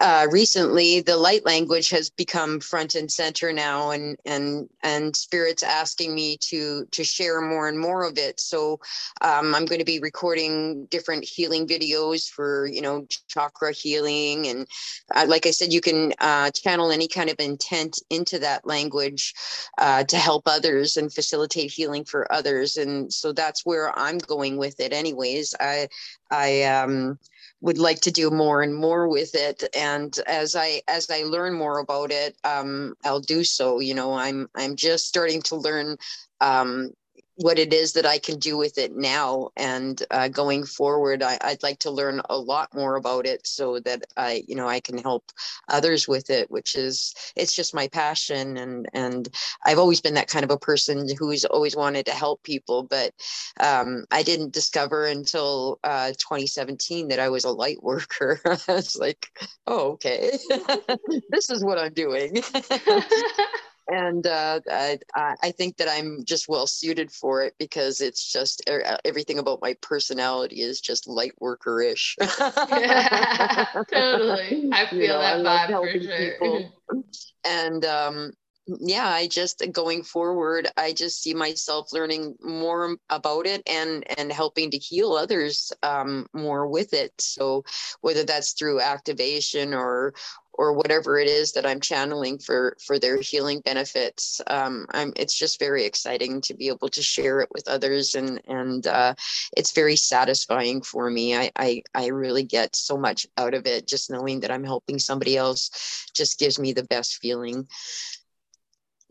uh, 0.00 0.26
recently 0.30 1.00
the 1.00 1.16
light 1.16 1.44
language 1.44 1.90
has 1.90 2.08
become 2.08 2.60
front 2.60 2.94
and 2.94 3.10
center 3.10 3.52
now 3.52 3.90
and 3.90 4.16
and 4.24 4.68
and 4.82 5.14
spirits 5.14 5.62
asking 5.62 6.14
me 6.14 6.36
to 6.38 6.86
to 6.92 7.04
share 7.04 7.40
more 7.40 7.68
and 7.68 7.78
more 7.78 8.04
of 8.04 8.16
it. 8.16 8.40
So 8.40 8.80
um, 9.20 9.54
i'm 9.54 9.66
going 9.66 9.80
to 9.80 9.84
be 9.84 10.00
recording 10.00 10.86
different 10.86 11.24
healing 11.24 11.66
videos 11.66 12.28
for 12.28 12.66
you 12.66 12.80
know 12.80 13.06
chakra 13.28 13.72
healing 13.72 14.46
and 14.46 14.66
uh, 15.14 15.26
like 15.28 15.46
i 15.46 15.50
said 15.50 15.72
you 15.72 15.80
can 15.80 16.12
uh, 16.20 16.50
channel 16.50 16.90
any 16.90 17.08
kind 17.08 17.28
of 17.28 17.36
intent 17.38 17.98
into 18.10 18.38
that 18.38 18.66
language 18.66 19.34
uh, 19.78 20.04
to 20.04 20.16
help 20.16 20.44
others 20.46 20.96
and 20.96 21.12
facilitate 21.12 21.70
healing 21.70 22.04
for 22.04 22.30
others. 22.32 22.76
And 22.76 23.12
so 23.12 23.32
that's 23.32 23.66
where 23.66 23.96
i'm 23.98 24.18
going 24.18 24.56
with 24.56 24.80
it 24.80 24.92
anyways. 24.92 25.54
I 25.60 25.88
i 26.30 26.62
um 26.62 27.18
would 27.62 27.78
like 27.78 28.00
to 28.00 28.10
do 28.10 28.30
more 28.30 28.62
and 28.62 28.74
more 28.74 29.08
with 29.08 29.34
it. 29.34 29.64
And 29.76 30.18
as 30.26 30.54
i 30.54 30.82
as 30.88 31.10
i 31.10 31.22
learn 31.22 31.54
more 31.54 31.78
about 31.78 32.10
it 32.10 32.36
um, 32.44 32.94
i'll 33.04 33.20
do 33.20 33.44
so. 33.44 33.80
You 33.80 33.94
know 33.94 34.14
i'm 34.14 34.48
i'm 34.56 34.76
just 34.76 35.06
starting 35.06 35.42
to 35.42 35.56
learn 35.56 35.96
um, 36.40 36.90
what 37.36 37.58
it 37.58 37.72
is 37.72 37.92
that 37.94 38.06
I 38.06 38.18
can 38.18 38.38
do 38.38 38.56
with 38.56 38.78
it 38.78 38.94
now. 38.94 39.50
And 39.56 40.02
uh, 40.10 40.28
going 40.28 40.64
forward, 40.64 41.22
I, 41.22 41.38
would 41.44 41.62
like 41.62 41.78
to 41.80 41.90
learn 41.90 42.20
a 42.28 42.36
lot 42.36 42.74
more 42.74 42.96
about 42.96 43.26
it 43.26 43.46
so 43.46 43.80
that 43.80 44.04
I, 44.16 44.42
you 44.46 44.54
know, 44.54 44.68
I 44.68 44.80
can 44.80 44.98
help 44.98 45.24
others 45.68 46.06
with 46.06 46.30
it, 46.30 46.50
which 46.50 46.74
is, 46.74 47.14
it's 47.34 47.54
just 47.54 47.74
my 47.74 47.88
passion. 47.88 48.56
And, 48.56 48.86
and 48.92 49.28
I've 49.64 49.78
always 49.78 50.00
been 50.00 50.14
that 50.14 50.28
kind 50.28 50.44
of 50.44 50.50
a 50.50 50.58
person 50.58 51.06
who's 51.18 51.44
always 51.44 51.74
wanted 51.74 52.06
to 52.06 52.12
help 52.12 52.42
people, 52.42 52.82
but 52.82 53.12
um, 53.60 54.04
I 54.10 54.22
didn't 54.22 54.52
discover 54.52 55.06
until 55.06 55.78
uh, 55.84 56.08
2017 56.08 57.08
that 57.08 57.20
I 57.20 57.28
was 57.28 57.44
a 57.44 57.50
light 57.50 57.82
worker. 57.82 58.40
I 58.68 58.74
was 58.74 58.96
like, 58.96 59.26
oh, 59.66 59.92
okay, 59.92 60.38
this 61.30 61.50
is 61.50 61.64
what 61.64 61.78
I'm 61.78 61.94
doing. 61.94 62.42
and 63.88 64.26
uh, 64.26 64.60
I, 64.70 64.98
I 65.14 65.50
think 65.50 65.76
that 65.78 65.88
I'm 65.88 66.24
just 66.24 66.48
well 66.48 66.66
suited 66.66 67.10
for 67.10 67.42
it 67.42 67.54
because 67.58 68.00
it's 68.00 68.30
just 68.30 68.62
er, 68.68 68.98
everything 69.04 69.38
about 69.38 69.60
my 69.62 69.74
personality 69.80 70.60
is 70.60 70.80
just 70.80 71.08
light 71.08 71.32
worker-ish. 71.40 72.16
yeah, 72.20 73.66
totally. 73.90 74.70
I 74.72 74.86
feel 74.90 75.00
you 75.00 75.08
know, 75.08 75.18
that 75.18 75.46
I 75.46 75.68
vibe 75.70 75.92
for 75.92 76.00
sure. 76.00 77.02
and 77.44 77.84
um, 77.84 78.32
yeah, 78.66 79.08
I 79.08 79.26
just 79.26 79.62
going 79.72 80.04
forward, 80.04 80.68
I 80.76 80.92
just 80.92 81.20
see 81.22 81.34
myself 81.34 81.92
learning 81.92 82.36
more 82.40 82.96
about 83.10 83.46
it 83.46 83.62
and 83.68 84.04
and 84.18 84.32
helping 84.32 84.70
to 84.70 84.78
heal 84.78 85.12
others 85.12 85.72
um, 85.82 86.26
more 86.32 86.68
with 86.68 86.94
it. 86.94 87.12
So 87.18 87.64
whether 88.02 88.24
that's 88.24 88.52
through 88.52 88.80
activation 88.80 89.74
or 89.74 90.14
or 90.54 90.72
whatever 90.72 91.18
it 91.18 91.28
is 91.28 91.52
that 91.52 91.66
I'm 91.66 91.80
channeling 91.80 92.38
for 92.38 92.76
for 92.84 92.98
their 92.98 93.20
healing 93.20 93.60
benefits. 93.60 94.40
Um, 94.46 94.86
I'm, 94.90 95.12
it's 95.16 95.36
just 95.36 95.58
very 95.58 95.84
exciting 95.84 96.40
to 96.42 96.54
be 96.54 96.68
able 96.68 96.88
to 96.90 97.02
share 97.02 97.40
it 97.40 97.48
with 97.52 97.68
others, 97.68 98.14
and 98.14 98.40
and 98.46 98.86
uh, 98.86 99.14
it's 99.56 99.72
very 99.72 99.96
satisfying 99.96 100.82
for 100.82 101.10
me. 101.10 101.36
I, 101.36 101.50
I 101.56 101.82
I 101.94 102.06
really 102.08 102.44
get 102.44 102.76
so 102.76 102.96
much 102.96 103.26
out 103.36 103.54
of 103.54 103.66
it. 103.66 103.86
Just 103.86 104.10
knowing 104.10 104.40
that 104.40 104.50
I'm 104.50 104.64
helping 104.64 104.98
somebody 104.98 105.36
else 105.36 106.08
just 106.14 106.38
gives 106.38 106.58
me 106.58 106.72
the 106.72 106.84
best 106.84 107.16
feeling. 107.16 107.66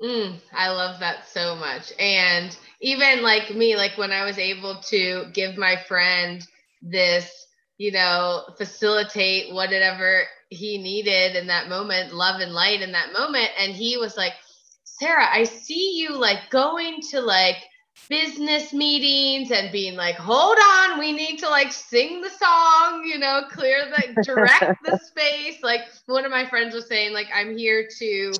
Mm, 0.01 0.37
I 0.51 0.69
love 0.69 0.99
that 0.99 1.27
so 1.27 1.55
much, 1.55 1.93
and 1.99 2.55
even 2.81 3.21
like 3.21 3.53
me, 3.53 3.75
like 3.75 3.97
when 3.97 4.11
I 4.11 4.25
was 4.25 4.39
able 4.39 4.81
to 4.89 5.25
give 5.33 5.57
my 5.57 5.75
friend 5.87 6.45
this 6.81 7.47
you 7.81 7.91
know, 7.91 8.43
facilitate 8.59 9.51
whatever 9.51 10.21
he 10.49 10.77
needed 10.77 11.35
in 11.35 11.47
that 11.47 11.67
moment, 11.67 12.13
love 12.13 12.39
and 12.39 12.53
light 12.53 12.79
in 12.79 12.91
that 12.91 13.11
moment. 13.11 13.49
And 13.57 13.73
he 13.73 13.97
was 13.97 14.15
like, 14.15 14.33
Sarah, 14.83 15.25
I 15.27 15.45
see 15.45 15.97
you 15.97 16.15
like 16.15 16.51
going 16.51 16.99
to 17.09 17.19
like 17.21 17.55
business 18.07 18.71
meetings 18.71 19.49
and 19.49 19.71
being 19.71 19.95
like, 19.95 20.13
hold 20.13 20.59
on, 20.59 20.99
we 20.99 21.11
need 21.11 21.37
to 21.37 21.49
like 21.49 21.71
sing 21.71 22.21
the 22.21 22.29
song, 22.29 23.03
you 23.03 23.17
know, 23.17 23.45
clear 23.49 23.85
the 23.89 24.21
direct 24.21 24.77
the 24.85 24.99
space. 24.99 25.63
Like 25.63 25.81
one 26.05 26.23
of 26.23 26.29
my 26.29 26.47
friends 26.47 26.75
was 26.75 26.87
saying, 26.87 27.13
like, 27.13 27.29
I'm 27.33 27.57
here 27.57 27.87
to, 27.97 28.31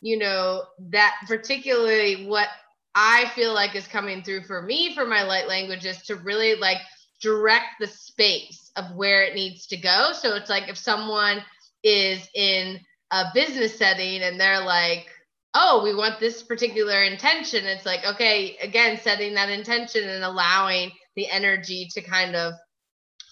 you 0.00 0.18
know, 0.18 0.64
that 0.90 1.14
particularly 1.28 2.26
what 2.26 2.48
I 2.96 3.30
feel 3.36 3.54
like 3.54 3.76
is 3.76 3.86
coming 3.86 4.24
through 4.24 4.42
for 4.42 4.60
me 4.60 4.92
for 4.92 5.06
my 5.06 5.22
light 5.22 5.46
language 5.46 5.86
is 5.86 6.02
to 6.06 6.16
really 6.16 6.56
like 6.56 6.78
direct 7.20 7.80
the 7.80 7.86
space 7.86 8.70
of 8.76 8.94
where 8.94 9.22
it 9.22 9.34
needs 9.34 9.66
to 9.68 9.76
go. 9.76 10.12
So 10.12 10.34
it's 10.36 10.50
like 10.50 10.68
if 10.68 10.78
someone 10.78 11.42
is 11.82 12.28
in 12.34 12.80
a 13.10 13.24
business 13.34 13.76
setting 13.76 14.22
and 14.22 14.40
they're 14.40 14.64
like, 14.64 15.06
oh, 15.54 15.82
we 15.82 15.94
want 15.94 16.20
this 16.20 16.42
particular 16.42 17.02
intention, 17.02 17.64
it's 17.64 17.86
like, 17.86 18.04
okay, 18.04 18.56
again, 18.58 18.98
setting 19.00 19.34
that 19.34 19.48
intention 19.48 20.08
and 20.08 20.22
allowing 20.22 20.90
the 21.16 21.28
energy 21.28 21.88
to 21.92 22.02
kind 22.02 22.36
of 22.36 22.52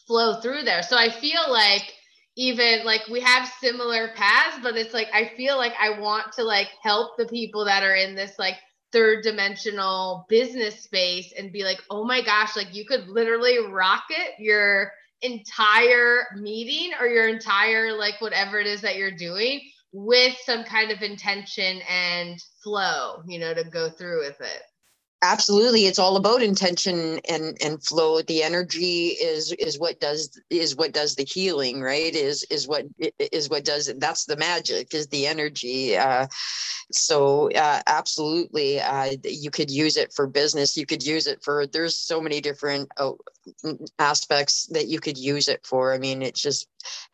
flow 0.07 0.41
through 0.41 0.63
there. 0.63 0.83
So 0.83 0.97
I 0.97 1.11
feel 1.11 1.43
like 1.49 1.93
even 2.37 2.85
like 2.85 3.07
we 3.11 3.21
have 3.21 3.49
similar 3.61 4.09
paths, 4.15 4.59
but 4.63 4.77
it's 4.77 4.93
like 4.95 5.09
I 5.13 5.33
feel 5.37 5.57
like 5.57 5.75
I 5.81 5.99
want 5.99 6.33
to 6.33 6.45
like 6.45 6.69
help 6.83 7.17
the 7.17 7.27
people 7.27 7.65
that 7.65 7.83
are 7.83 7.95
in 7.95 8.15
this 8.15 8.39
like 8.39 8.57
third 8.93 9.23
dimensional 9.23 10.27
business 10.29 10.83
space 10.83 11.33
and 11.39 11.53
be 11.53 11.65
like, 11.65 11.83
oh 11.91 12.05
my 12.05 12.23
gosh, 12.23 12.57
like 12.57 12.75
you 12.75 12.85
could 12.85 13.09
literally 13.09 13.59
rocket 13.59 14.35
your 14.39 14.93
entire 15.23 16.27
meeting 16.37 16.93
or 17.01 17.07
your 17.07 17.29
entire, 17.29 17.93
like 17.93 18.21
whatever 18.21 18.59
it 18.59 18.67
is 18.67 18.81
that 18.81 18.97
you're 18.97 19.11
doing 19.17 19.61
with 19.93 20.37
some 20.45 20.63
kind 20.65 20.91
of 20.91 21.03
intention 21.03 21.81
and 21.89 22.39
flow, 22.63 23.23
you 23.27 23.39
know, 23.39 23.55
to 23.55 23.65
go 23.65 23.89
through 23.89 24.21
with 24.21 24.41
it 24.41 24.63
absolutely 25.23 25.87
it's 25.87 25.99
all 25.99 26.17
about 26.17 26.43
intention 26.43 27.21
and 27.29 27.57
and 27.63 27.83
flow. 27.85 28.23
The 28.23 28.43
energy 28.43 29.09
is 29.09 29.53
is 29.53 29.79
what 29.79 30.01
does 30.01 30.41
is 30.51 30.77
what 30.77 30.93
does 30.93 31.17
the 31.17 31.25
healing 31.25 31.81
right? 31.83 32.15
Is 32.15 32.45
is 32.51 32.69
what 32.69 32.85
is 33.19 33.49
what 33.51 33.65
does 33.65 33.89
it 33.89 34.01
that's 34.01 34.27
the 34.27 34.37
magic 34.37 34.95
is 34.95 35.09
the 35.09 35.27
energy 35.27 35.97
uh, 35.97 36.27
so 36.93 37.51
uh, 37.53 37.83
absolutely 37.87 38.81
uh, 38.81 39.13
you 39.25 39.51
could 39.51 39.71
use 39.71 39.97
it 39.97 40.13
for 40.15 40.27
business 40.27 40.77
you 40.77 40.87
could 40.87 41.05
use 41.05 41.27
it 41.27 41.43
for 41.43 41.67
there's 41.67 41.97
so 41.97 42.21
many 42.21 42.41
different 42.41 42.89
uh, 42.99 43.13
aspects 43.99 44.67
that 44.73 44.89
you 44.89 45.01
could 45.01 45.19
use 45.19 45.49
it 45.49 45.65
for. 45.67 45.93
I 45.95 45.99
mean 45.99 46.23
it's 46.23 46.43
just 46.43 46.69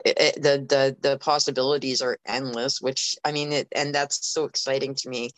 it, 0.04 0.34
the 0.36 0.64
the 0.68 0.96
the 1.00 1.18
possibilities 1.18 2.02
are 2.02 2.18
endless 2.26 2.80
which 2.80 3.16
i 3.24 3.32
mean 3.32 3.52
it 3.52 3.68
and 3.72 3.94
that's 3.94 4.26
so 4.26 4.44
exciting 4.44 4.94
to 4.96 5.08
me. 5.08 5.30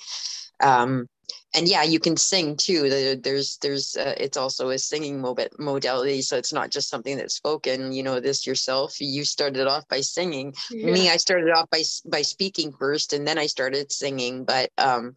Um 0.60 1.08
and 1.54 1.68
yeah 1.68 1.82
you 1.82 2.00
can 2.00 2.16
sing 2.16 2.56
too. 2.56 2.88
There's 3.22 3.58
there's 3.58 3.96
uh, 3.96 4.14
it's 4.16 4.36
also 4.36 4.70
a 4.70 4.78
singing 4.78 5.20
modality 5.58 6.22
so 6.22 6.36
it's 6.36 6.52
not 6.52 6.70
just 6.70 6.88
something 6.88 7.16
that's 7.16 7.34
spoken 7.34 7.92
you 7.92 8.02
know 8.02 8.20
this 8.20 8.46
yourself. 8.46 9.00
You 9.00 9.24
started 9.24 9.66
off 9.66 9.88
by 9.88 10.00
singing. 10.00 10.54
Yeah. 10.70 10.92
me 10.92 11.10
i 11.10 11.16
started 11.16 11.50
off 11.50 11.68
by 11.70 11.82
by 12.04 12.22
speaking 12.22 12.72
first 12.72 13.12
and 13.12 13.26
then 13.26 13.38
i 13.38 13.46
started 13.46 13.92
singing 13.92 14.44
but 14.44 14.70
um 14.78 15.14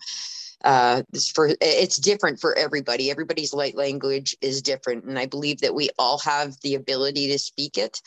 uh, 0.63 1.03
for 1.33 1.51
it's 1.61 1.97
different 1.97 2.39
for 2.39 2.57
everybody. 2.57 3.11
Everybody's 3.11 3.53
light 3.53 3.75
language 3.75 4.35
is 4.41 4.61
different, 4.61 5.03
and 5.05 5.19
I 5.19 5.25
believe 5.25 5.61
that 5.61 5.75
we 5.75 5.89
all 5.99 6.19
have 6.19 6.59
the 6.61 6.75
ability 6.75 7.27
to 7.31 7.39
speak 7.39 7.77
it. 7.77 8.01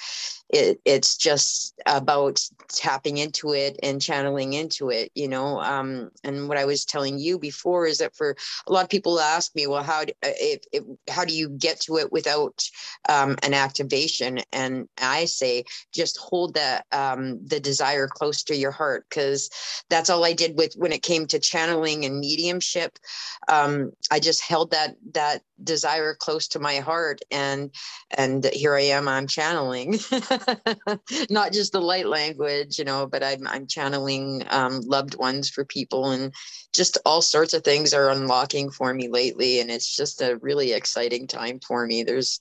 it 0.50 0.80
it's 0.84 1.16
just 1.16 1.74
about 1.86 2.40
tapping 2.68 3.18
into 3.18 3.54
it 3.54 3.78
and 3.82 4.02
channeling 4.02 4.54
into 4.54 4.90
it, 4.90 5.10
you 5.14 5.28
know. 5.28 5.60
Um, 5.60 6.10
and 6.24 6.48
what 6.48 6.58
I 6.58 6.64
was 6.64 6.84
telling 6.84 7.18
you 7.18 7.38
before 7.38 7.86
is 7.86 7.98
that 7.98 8.16
for 8.16 8.36
a 8.66 8.72
lot 8.72 8.84
of 8.84 8.90
people 8.90 9.20
ask 9.20 9.54
me, 9.54 9.66
well, 9.66 9.82
how 9.82 10.04
do, 10.04 10.12
uh, 10.24 10.30
if, 10.38 10.60
if, 10.72 10.84
how 11.08 11.24
do 11.24 11.34
you 11.34 11.48
get 11.50 11.80
to 11.82 11.98
it 11.98 12.10
without 12.10 12.62
um, 13.08 13.36
an 13.42 13.54
activation? 13.54 14.40
And 14.52 14.88
I 15.00 15.26
say, 15.26 15.64
just 15.92 16.18
hold 16.18 16.54
that 16.54 16.86
um, 16.92 17.44
the 17.46 17.60
desire 17.60 18.08
close 18.08 18.42
to 18.44 18.56
your 18.56 18.72
heart, 18.72 19.06
because 19.08 19.50
that's 19.88 20.10
all 20.10 20.24
I 20.24 20.32
did 20.32 20.56
with 20.56 20.74
when 20.74 20.92
it 20.92 21.02
came 21.02 21.26
to 21.26 21.38
channeling 21.38 22.04
and 22.04 22.18
meeting 22.18 22.39
mediumship 22.40 22.98
um, 23.48 23.92
i 24.10 24.18
just 24.18 24.42
held 24.42 24.70
that 24.70 24.96
that 25.12 25.42
desire 25.62 26.14
close 26.14 26.48
to 26.48 26.58
my 26.58 26.76
heart 26.76 27.20
and 27.30 27.70
and 28.16 28.44
here 28.52 28.74
i 28.74 28.80
am 28.80 29.08
i'm 29.08 29.26
channeling. 29.26 29.98
Not 31.30 31.52
just 31.52 31.72
the 31.72 31.80
light 31.80 32.06
language 32.06 32.78
you 32.78 32.84
know 32.84 33.06
but 33.06 33.22
i'm, 33.22 33.46
I'm 33.46 33.66
channeling 33.66 34.44
um, 34.48 34.80
loved 34.80 35.16
ones 35.18 35.50
for 35.50 35.64
people 35.64 36.10
and 36.10 36.32
just 36.72 36.98
all 37.04 37.20
sorts 37.20 37.52
of 37.52 37.62
things 37.62 37.92
are 37.92 38.10
unlocking 38.10 38.70
for 38.70 38.94
me 38.94 39.08
lately 39.08 39.60
and 39.60 39.70
it's 39.70 39.94
just 39.94 40.22
a 40.22 40.36
really 40.36 40.72
exciting 40.72 41.26
time 41.26 41.60
for 41.60 41.86
me. 41.86 42.02
There's 42.02 42.38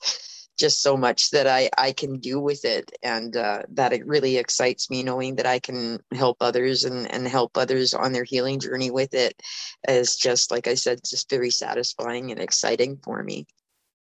just 0.60 0.82
so 0.82 0.98
much 0.98 1.32
that 1.32 1.48
I, 1.48 1.70
I 1.78 1.94
can 1.94 2.20
do 2.20 2.40
with 2.40 2.66
it. 2.66 2.92
And 3.02 3.36
uh, 3.36 3.64
that 3.70 3.94
it 3.94 4.06
really 4.06 4.38
excites 4.38 4.90
me 4.90 5.02
knowing 5.02 5.36
that 5.38 5.46
I 5.46 5.60
can 5.60 6.00
help 6.14 6.38
others 6.42 6.84
and, 6.84 7.12
and 7.12 7.28
help 7.28 7.58
others 7.58 7.94
on 7.94 8.12
their 8.12 8.26
healing 8.26 8.60
journey 8.60 8.92
with 8.92 9.14
it 9.14 9.42
is 9.88 10.18
just, 10.18 10.52
like 10.52 10.68
I 10.68 10.76
said, 10.76 11.00
just 11.04 11.30
very 11.30 11.50
satisfying 11.50 12.32
and 12.32 12.40
exciting 12.40 13.00
for 13.04 13.24
me. 13.24 13.48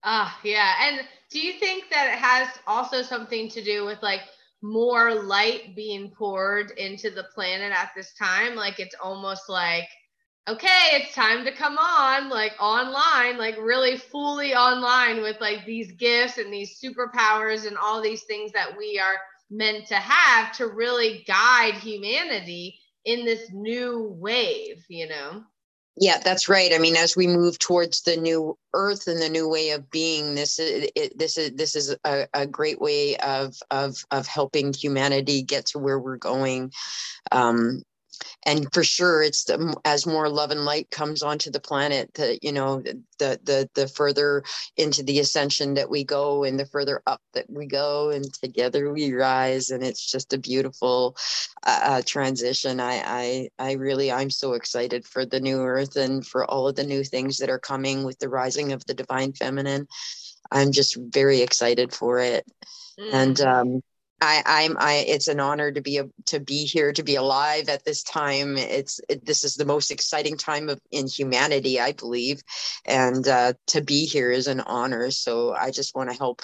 Ah, 0.04 0.36
uh, 0.36 0.40
yeah. 0.44 0.74
And 0.82 1.02
do 1.30 1.40
you 1.40 1.54
think 1.54 1.90
that 1.92 2.12
it 2.12 2.20
has 2.20 2.48
also 2.66 3.04
something 3.04 3.48
to 3.50 3.64
do 3.64 3.86
with 3.86 4.02
like 4.02 4.22
more 4.64 5.14
light 5.14 5.76
being 5.76 6.10
poured 6.10 6.72
into 6.72 7.12
the 7.12 7.26
planet 7.36 7.72
at 7.72 7.92
this 7.96 8.14
time? 8.16 8.56
Like 8.56 8.80
it's 8.80 8.96
almost 9.02 9.48
like 9.48 9.88
okay, 10.48 10.90
it's 10.94 11.14
time 11.14 11.46
to 11.46 11.52
come 11.52 11.78
on, 11.78 12.30
like 12.30 12.54
online, 12.60 13.38
like 13.38 13.58
really 13.58 13.98
fully 13.98 14.54
online 14.54 15.22
with 15.22 15.40
like 15.40 15.66
these 15.66 15.92
gifts 15.94 16.38
and 16.38 16.52
these 16.52 16.80
superpowers 16.80 17.68
and 17.68 17.78
all 17.78 18.02
these 18.02 18.24
things 18.24 18.52
that 18.54 18.76
we 18.78 19.00
are 19.00 19.18
meant 19.50 19.86
to 19.88 19.96
have 19.96 20.56
to 20.58 20.68
really 20.68 21.24
guide 21.28 21.76
humanity 21.76 22.80
in 23.06 23.26
this 23.26 23.52
new 23.52 24.16
wave, 24.20 24.84
you 24.90 25.08
know? 25.08 25.44
Yeah, 25.98 26.20
that's 26.24 26.48
right. 26.48 26.74
I 26.74 26.78
mean, 26.78 26.96
as 26.96 27.18
we 27.18 27.28
move 27.28 27.60
towards 27.60 28.02
the 28.02 28.16
new 28.16 28.58
Earth 28.74 29.08
and 29.08 29.22
the 29.22 29.28
new 29.28 29.50
way 29.50 29.72
of 29.72 29.92
being, 29.92 30.36
this 30.36 30.58
is 30.58 30.90
it, 30.96 31.18
this 31.20 31.38
is 31.38 31.52
this 31.52 31.76
is 31.76 31.96
a, 32.06 32.28
a 32.34 32.48
great 32.48 32.80
way 32.80 33.18
of 33.18 33.56
of 33.72 33.98
of 34.10 34.26
helping 34.26 34.74
humanity 34.74 35.44
get 35.44 35.66
to 35.68 35.80
where 35.80 36.00
we're 36.00 36.16
going. 36.16 36.72
Um, 37.34 37.84
and 38.46 38.68
for 38.74 38.84
sure 38.84 39.22
it's 39.22 39.44
the, 39.46 39.76
as 39.86 40.06
more 40.06 40.30
love 40.30 40.52
and 40.52 40.66
light 40.66 40.90
comes 40.92 41.22
onto 41.22 41.52
the 41.52 41.60
planet 41.60 42.14
that 42.16 42.44
you 42.44 42.52
know 42.52 42.82
the 42.82 43.40
the 43.44 43.70
the 43.76 43.88
further 43.88 44.44
into 44.78 45.04
the 45.04 45.20
ascension 45.20 45.74
that 45.76 45.90
we 45.90 46.04
go 46.04 46.44
and 46.44 46.60
the 46.60 46.66
further 46.66 47.02
up 47.08 47.22
that 47.34 47.46
we 47.50 47.66
go 47.66 48.10
and 48.10 48.34
together 48.34 48.92
we 48.92 49.14
rise 49.14 49.70
and 49.70 49.84
it's 49.84 50.12
just 50.12 50.34
a 50.34 50.38
beautiful 50.38 51.16
uh, 51.66 51.80
uh 51.84 52.02
transition. 52.06 52.80
I, 52.80 53.02
I 53.06 53.50
i 53.60 53.72
really 53.74 54.12
i'm 54.12 54.30
so 54.30 54.54
excited 54.54 55.06
for 55.06 55.26
the 55.26 55.40
new 55.40 55.62
earth 55.62 55.96
and 55.96 56.26
for 56.26 56.46
all 56.50 56.68
of 56.68 56.76
the 56.76 56.84
new 56.84 57.04
things 57.04 57.38
that 57.38 57.50
are 57.50 57.60
coming 57.60 58.04
with 58.04 58.20
the 58.20 58.30
rising 58.30 58.72
of 58.72 58.86
the 58.86 58.94
divine 58.94 59.34
feminine. 59.34 59.88
I'm 60.52 60.72
just 60.72 60.98
very 60.98 61.42
excited 61.42 61.94
for 61.94 62.20
it. 62.20 62.46
Mm. 63.00 63.14
and 63.14 63.42
um 63.42 63.82
I, 64.22 64.44
I'm 64.46 64.78
I 64.80 65.04
it's 65.08 65.28
an 65.28 65.40
honor 65.40 65.72
to 65.72 65.82
be 65.82 65.98
a, 65.98 66.06
to 66.28 66.40
be 66.40 66.66
here 66.66 66.94
to 66.94 67.04
be 67.04 67.16
alive 67.16 67.70
at 67.70 67.84
this 67.86 68.04
time. 68.04 68.56
It's 68.56 69.02
it, 69.10 69.26
this 69.26 69.44
is 69.44 69.56
the 69.56 69.66
most 69.66 69.90
exciting 69.90 70.38
time 70.38 70.70
of 70.70 70.80
in 70.92 71.08
humanity, 71.08 71.80
I 71.80 71.94
believe, 71.94 72.42
and 72.86 73.28
uh, 73.28 73.54
to 73.68 73.82
be 73.82 74.06
here 74.06 74.30
is 74.30 74.46
an 74.46 74.60
honor. 74.62 75.10
So 75.10 75.54
I 75.54 75.72
just 75.72 75.96
want 75.96 76.12
to 76.12 76.18
help, 76.18 76.44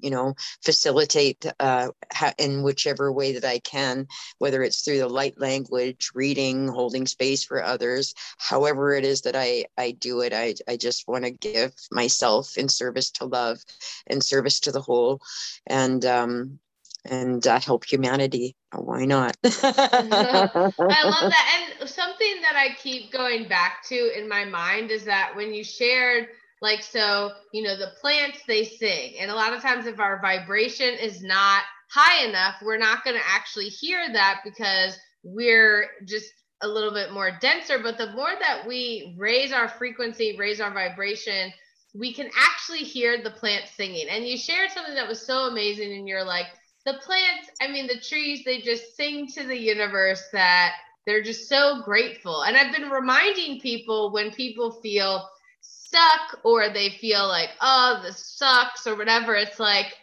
you 0.00 0.10
know, 0.10 0.34
facilitate 0.64 1.44
uh, 1.60 1.88
ha- 2.10 2.32
in 2.38 2.62
whichever 2.62 3.12
way 3.12 3.32
that 3.34 3.44
I 3.44 3.58
can, 3.58 4.06
whether 4.38 4.62
it's 4.62 4.80
through 4.80 4.98
the 4.98 5.08
light 5.08 5.38
language, 5.38 6.10
reading, 6.14 6.68
holding 6.68 7.06
space 7.06 7.44
for 7.44 7.62
others, 7.62 8.14
however 8.38 8.94
it 8.94 9.04
is 9.04 9.20
that 9.22 9.36
I 9.36 9.66
I 9.76 9.90
do 9.90 10.22
it. 10.22 10.32
I 10.32 10.54
I 10.66 10.78
just 10.78 11.06
want 11.06 11.24
to 11.24 11.30
give 11.30 11.74
myself 11.90 12.56
in 12.56 12.70
service 12.70 13.10
to 13.12 13.26
love, 13.26 13.58
in 14.06 14.22
service 14.22 14.60
to 14.60 14.72
the 14.72 14.80
whole, 14.80 15.20
and 15.66 16.02
um, 16.06 16.58
and 17.04 17.46
uh, 17.46 17.60
help 17.60 17.84
humanity. 17.84 18.56
Why 18.74 19.04
not? 19.04 19.36
I 19.44 20.50
love 20.50 21.30
that. 21.30 21.76
And 21.80 21.88
something 21.88 22.42
that 22.42 22.54
I 22.56 22.74
keep 22.82 23.12
going 23.12 23.48
back 23.48 23.82
to 23.88 24.18
in 24.18 24.28
my 24.28 24.44
mind 24.44 24.90
is 24.90 25.04
that 25.04 25.34
when 25.34 25.54
you 25.54 25.64
shared, 25.64 26.28
like, 26.60 26.82
so, 26.82 27.32
you 27.52 27.62
know, 27.62 27.76
the 27.76 27.92
plants, 28.00 28.40
they 28.46 28.64
sing. 28.64 29.14
And 29.18 29.30
a 29.30 29.34
lot 29.34 29.52
of 29.52 29.62
times, 29.62 29.86
if 29.86 30.00
our 30.00 30.20
vibration 30.20 30.94
is 30.94 31.22
not 31.22 31.62
high 31.90 32.24
enough, 32.24 32.56
we're 32.62 32.78
not 32.78 33.04
going 33.04 33.16
to 33.16 33.26
actually 33.26 33.68
hear 33.68 34.12
that 34.12 34.40
because 34.44 34.98
we're 35.22 35.88
just 36.04 36.32
a 36.62 36.68
little 36.68 36.92
bit 36.92 37.12
more 37.12 37.30
denser. 37.40 37.78
But 37.78 37.98
the 37.98 38.12
more 38.12 38.32
that 38.40 38.66
we 38.66 39.14
raise 39.16 39.52
our 39.52 39.68
frequency, 39.68 40.36
raise 40.36 40.60
our 40.60 40.72
vibration, 40.72 41.52
we 41.94 42.12
can 42.12 42.28
actually 42.36 42.80
hear 42.80 43.22
the 43.22 43.30
plant 43.30 43.64
singing. 43.74 44.08
And 44.08 44.26
you 44.26 44.36
shared 44.36 44.70
something 44.70 44.94
that 44.94 45.08
was 45.08 45.24
so 45.24 45.46
amazing, 45.46 45.92
and 45.92 46.08
you're 46.08 46.24
like, 46.24 46.46
the 46.88 46.98
plants, 47.00 47.50
I 47.60 47.68
mean, 47.68 47.86
the 47.86 48.00
trees, 48.00 48.44
they 48.44 48.60
just 48.60 48.96
sing 48.96 49.26
to 49.34 49.46
the 49.46 49.56
universe 49.56 50.22
that 50.32 50.72
they're 51.04 51.22
just 51.22 51.48
so 51.48 51.82
grateful. 51.84 52.42
And 52.42 52.56
I've 52.56 52.74
been 52.74 52.88
reminding 52.88 53.60
people 53.60 54.10
when 54.10 54.30
people 54.30 54.72
feel 54.80 55.28
stuck 55.60 56.40
or 56.44 56.70
they 56.70 56.90
feel 56.90 57.28
like, 57.28 57.50
oh, 57.60 58.00
this 58.02 58.34
sucks 58.36 58.86
or 58.86 58.96
whatever, 58.96 59.34
it's 59.34 59.60
like, 59.60 59.94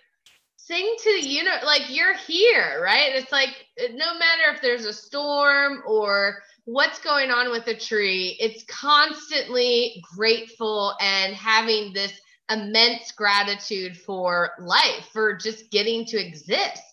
sing 0.57 0.95
to 0.97 1.21
the 1.21 1.27
universe, 1.27 1.63
like 1.65 1.83
you're 1.89 2.15
here, 2.15 2.81
right? 2.83 3.15
It's 3.15 3.31
like, 3.31 3.49
no 3.79 4.13
matter 4.13 4.53
if 4.53 4.61
there's 4.61 4.85
a 4.85 4.93
storm 4.93 5.81
or 5.87 6.43
what's 6.65 6.99
going 6.99 7.31
on 7.31 7.49
with 7.51 7.67
a 7.67 7.75
tree, 7.75 8.35
it's 8.39 8.63
constantly 8.63 10.03
grateful 10.15 10.93
and 10.99 11.35
having 11.35 11.93
this 11.93 12.13
immense 12.49 13.11
gratitude 13.11 13.97
for 13.97 14.51
life, 14.59 15.09
for 15.11 15.35
just 15.35 15.71
getting 15.71 16.05
to 16.05 16.17
exist. 16.17 16.83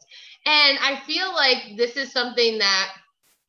And 0.46 0.78
I 0.80 1.00
feel 1.06 1.32
like 1.32 1.76
this 1.76 1.96
is 1.96 2.12
something 2.12 2.58
that 2.58 2.92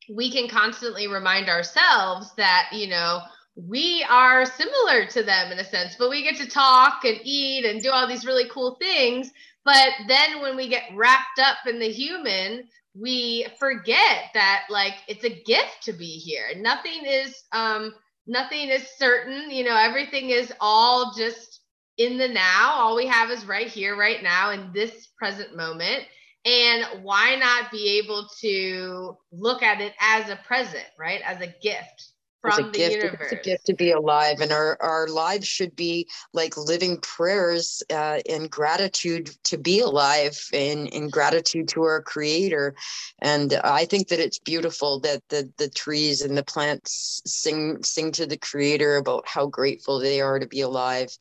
we 0.08 0.30
can 0.30 0.48
constantly 0.48 1.08
remind 1.08 1.48
ourselves 1.48 2.32
that, 2.36 2.68
you 2.72 2.88
know, 2.88 3.20
we 3.56 4.04
are 4.10 4.44
similar 4.44 5.06
to 5.06 5.22
them 5.22 5.52
in 5.52 5.58
a 5.58 5.64
sense, 5.64 5.96
but 5.98 6.10
we 6.10 6.22
get 6.22 6.36
to 6.36 6.48
talk 6.48 7.04
and 7.04 7.20
eat 7.22 7.64
and 7.64 7.82
do 7.82 7.90
all 7.90 8.06
these 8.06 8.26
really 8.26 8.48
cool 8.50 8.76
things. 8.80 9.30
But 9.64 9.90
then 10.08 10.40
when 10.42 10.56
we 10.56 10.68
get 10.68 10.90
wrapped 10.94 11.38
up 11.40 11.58
in 11.66 11.78
the 11.78 11.90
human, 11.90 12.68
we 12.94 13.46
forget 13.58 14.30
that 14.34 14.64
like 14.70 14.94
it's 15.08 15.24
a 15.24 15.42
gift 15.44 15.82
to 15.82 15.92
be 15.92 16.18
here. 16.18 16.46
Nothing 16.56 17.04
is 17.06 17.44
um 17.52 17.94
nothing 18.26 18.68
is 18.68 18.86
certain, 18.98 19.50
you 19.50 19.64
know, 19.64 19.76
everything 19.76 20.30
is 20.30 20.52
all 20.60 21.12
just 21.16 21.60
in 21.98 22.18
the 22.18 22.28
now. 22.28 22.72
All 22.74 22.96
we 22.96 23.06
have 23.06 23.30
is 23.30 23.46
right 23.46 23.68
here, 23.68 23.96
right 23.96 24.22
now, 24.22 24.50
in 24.50 24.70
this 24.72 25.08
present 25.18 25.56
moment. 25.56 26.04
And 26.44 26.84
why 27.02 27.36
not 27.36 27.70
be 27.70 27.98
able 27.98 28.28
to 28.40 29.16
look 29.32 29.62
at 29.62 29.80
it 29.80 29.94
as 29.98 30.28
a 30.28 30.36
present, 30.36 30.84
right? 30.98 31.22
As 31.24 31.40
a 31.40 31.54
gift 31.62 32.13
from 32.52 32.72
the 32.72 32.78
gift, 32.78 33.02
universe. 33.02 33.32
It's 33.32 33.32
a 33.32 33.48
gift 33.48 33.66
to 33.66 33.74
be 33.74 33.90
alive, 33.90 34.40
and 34.40 34.52
our 34.52 34.76
our 34.80 35.08
lives 35.08 35.46
should 35.46 35.74
be 35.74 36.08
like 36.32 36.56
living 36.56 36.98
prayers 37.00 37.82
uh, 37.90 38.20
in 38.26 38.48
gratitude 38.48 39.30
to 39.44 39.58
be 39.58 39.80
alive, 39.80 40.38
in 40.52 40.86
in 40.88 41.08
gratitude 41.08 41.68
to 41.68 41.82
our 41.82 42.02
Creator. 42.02 42.74
And 43.20 43.54
I 43.64 43.86
think 43.86 44.08
that 44.08 44.20
it's 44.20 44.38
beautiful 44.38 45.00
that 45.00 45.22
the 45.28 45.50
the 45.56 45.70
trees 45.70 46.22
and 46.22 46.36
the 46.36 46.44
plants 46.44 47.22
sing 47.24 47.82
sing 47.82 48.12
to 48.12 48.26
the 48.26 48.36
Creator 48.36 48.96
about 48.96 49.26
how 49.26 49.46
grateful 49.46 49.98
they 49.98 50.20
are 50.20 50.38
to 50.38 50.46
be 50.46 50.60
alive. 50.60 51.16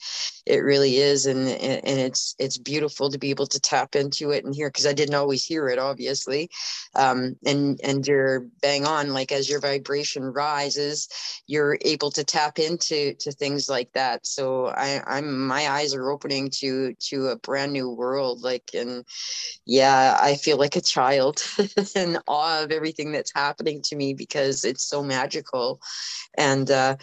It 0.46 0.58
really 0.58 0.98
is, 0.98 1.26
and 1.26 1.48
and 1.48 2.00
it's 2.00 2.36
it's 2.40 2.58
beautiful 2.58 3.10
to 3.10 3.18
be 3.18 3.30
able 3.30 3.48
to 3.48 3.60
tap 3.60 3.96
into 3.96 4.32
it 4.32 4.44
and 4.44 4.54
hear 4.54 4.70
because 4.70 4.86
I 4.86 4.94
didn't 4.94 5.16
always 5.16 5.46
hear 5.46 5.70
it, 5.70 5.80
obviously. 5.80 6.50
Um, 6.96 7.38
and 7.46 7.80
and 7.84 8.06
you're 8.06 8.42
bang 8.62 8.86
on, 8.86 9.14
like 9.14 9.32
as 9.32 9.50
your 9.50 9.62
vibration 9.62 10.24
rises 10.24 11.08
you're 11.48 11.78
able 11.82 12.12
to 12.12 12.24
tap 12.24 12.60
into 12.60 13.14
to 13.20 13.32
things 13.32 13.70
like 13.70 13.92
that. 13.94 14.26
So 14.26 14.68
i 14.68 15.02
i'm 15.08 15.48
my 15.48 15.70
eyes 15.70 15.94
are 15.94 16.12
opening 16.12 16.50
to 16.62 16.94
to 17.10 17.28
a 17.28 17.36
brand 17.38 17.74
new 17.74 17.90
world 17.90 18.42
like 18.42 18.72
and 18.74 19.06
yeah 19.66 20.18
i 20.22 20.36
feel 20.36 20.58
like 20.58 20.76
a 20.76 20.82
child 20.82 21.42
in 21.96 22.18
awe 22.28 22.64
of 22.64 22.72
everything 22.72 23.12
that's 23.12 23.32
happening 23.34 23.82
to 23.84 23.96
me 23.96 24.14
because 24.14 24.66
it's 24.66 24.84
so 24.84 25.04
magical. 25.04 25.80
And 26.38 26.70
uh 26.72 26.98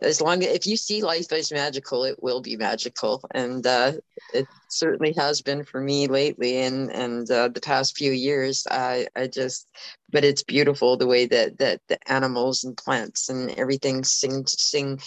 as 0.00 0.20
long 0.20 0.42
as 0.42 0.48
if 0.48 0.66
you 0.66 0.76
see 0.76 1.02
life 1.02 1.32
as 1.32 1.52
magical 1.52 2.04
it 2.04 2.22
will 2.22 2.40
be 2.40 2.56
magical. 2.56 3.22
And 3.32 3.66
uh, 3.66 3.92
it 4.32 4.48
certainly 4.68 5.12
has 5.18 5.42
been 5.42 5.64
for 5.64 5.80
me 5.80 6.06
lately 6.06 6.58
and 6.58 6.90
and 6.90 7.30
uh, 7.30 7.48
the 7.48 7.60
past 7.60 7.96
few 7.96 8.12
years. 8.12 8.66
I 8.70 9.06
i 9.14 9.26
just 9.26 9.68
but 10.10 10.24
it's 10.24 10.42
beautiful 10.42 10.96
the 10.96 11.06
way 11.06 11.26
that 11.26 11.58
that 11.58 11.80
the 11.88 11.98
animals 12.10 12.64
and 12.64 12.76
plants 12.76 13.28
and 13.28 13.50
everything 13.52 14.04
sing 14.04 14.46
sing 14.46 14.98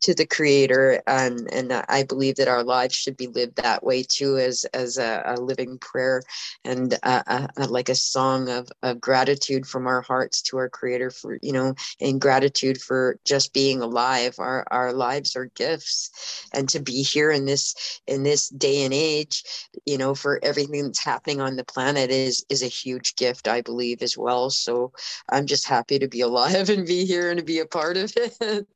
to 0.00 0.14
the 0.14 0.26
creator 0.26 1.02
um, 1.06 1.46
and 1.52 1.70
and 1.70 1.84
i 1.88 2.02
believe 2.02 2.36
that 2.36 2.48
our 2.48 2.64
lives 2.64 2.94
should 2.94 3.16
be 3.16 3.26
lived 3.28 3.56
that 3.56 3.82
way 3.84 4.02
too 4.02 4.36
as 4.38 4.64
as 4.74 4.98
a, 4.98 5.22
a 5.26 5.40
living 5.40 5.78
prayer 5.78 6.22
and 6.64 6.92
a, 7.02 7.48
a, 7.56 7.66
like 7.66 7.88
a 7.88 7.94
song 7.94 8.48
of, 8.48 8.68
of 8.82 9.00
gratitude 9.00 9.66
from 9.66 9.86
our 9.86 10.02
hearts 10.02 10.42
to 10.42 10.56
our 10.56 10.68
creator 10.68 11.10
for 11.10 11.38
you 11.42 11.52
know 11.52 11.74
in 11.98 12.18
gratitude 12.18 12.80
for 12.80 13.18
just 13.24 13.52
being 13.52 13.80
alive. 13.80 14.34
Our 14.38 14.66
our 14.70 14.92
lives 14.92 15.36
are 15.36 15.46
gifts. 15.46 16.10
And 16.52 16.68
to 16.70 16.80
be 16.80 17.02
here 17.02 17.30
in 17.30 17.46
this 17.46 18.00
in 18.06 18.22
this 18.22 18.48
day 18.48 18.84
and 18.84 18.94
age 18.94 19.44
you 19.86 19.98
know 19.98 20.14
for 20.14 20.40
everything 20.42 20.84
that's 20.84 21.04
happening 21.04 21.40
on 21.40 21.56
the 21.56 21.64
planet 21.64 22.10
is 22.10 22.44
is 22.48 22.62
a 22.62 22.66
huge 22.66 23.16
gift 23.16 23.48
i 23.48 23.60
believe 23.60 24.02
as 24.02 24.16
well. 24.16 24.50
So 24.50 24.92
i'm 25.30 25.46
just 25.46 25.66
happy 25.66 25.98
to 25.98 26.08
be 26.08 26.20
alive 26.20 26.68
and 26.74 26.86
be 26.86 27.04
here 27.04 27.30
and 27.30 27.38
to 27.38 27.44
be 27.44 27.58
a 27.58 27.66
part 27.66 27.96
of 27.96 28.12
it 28.16 28.66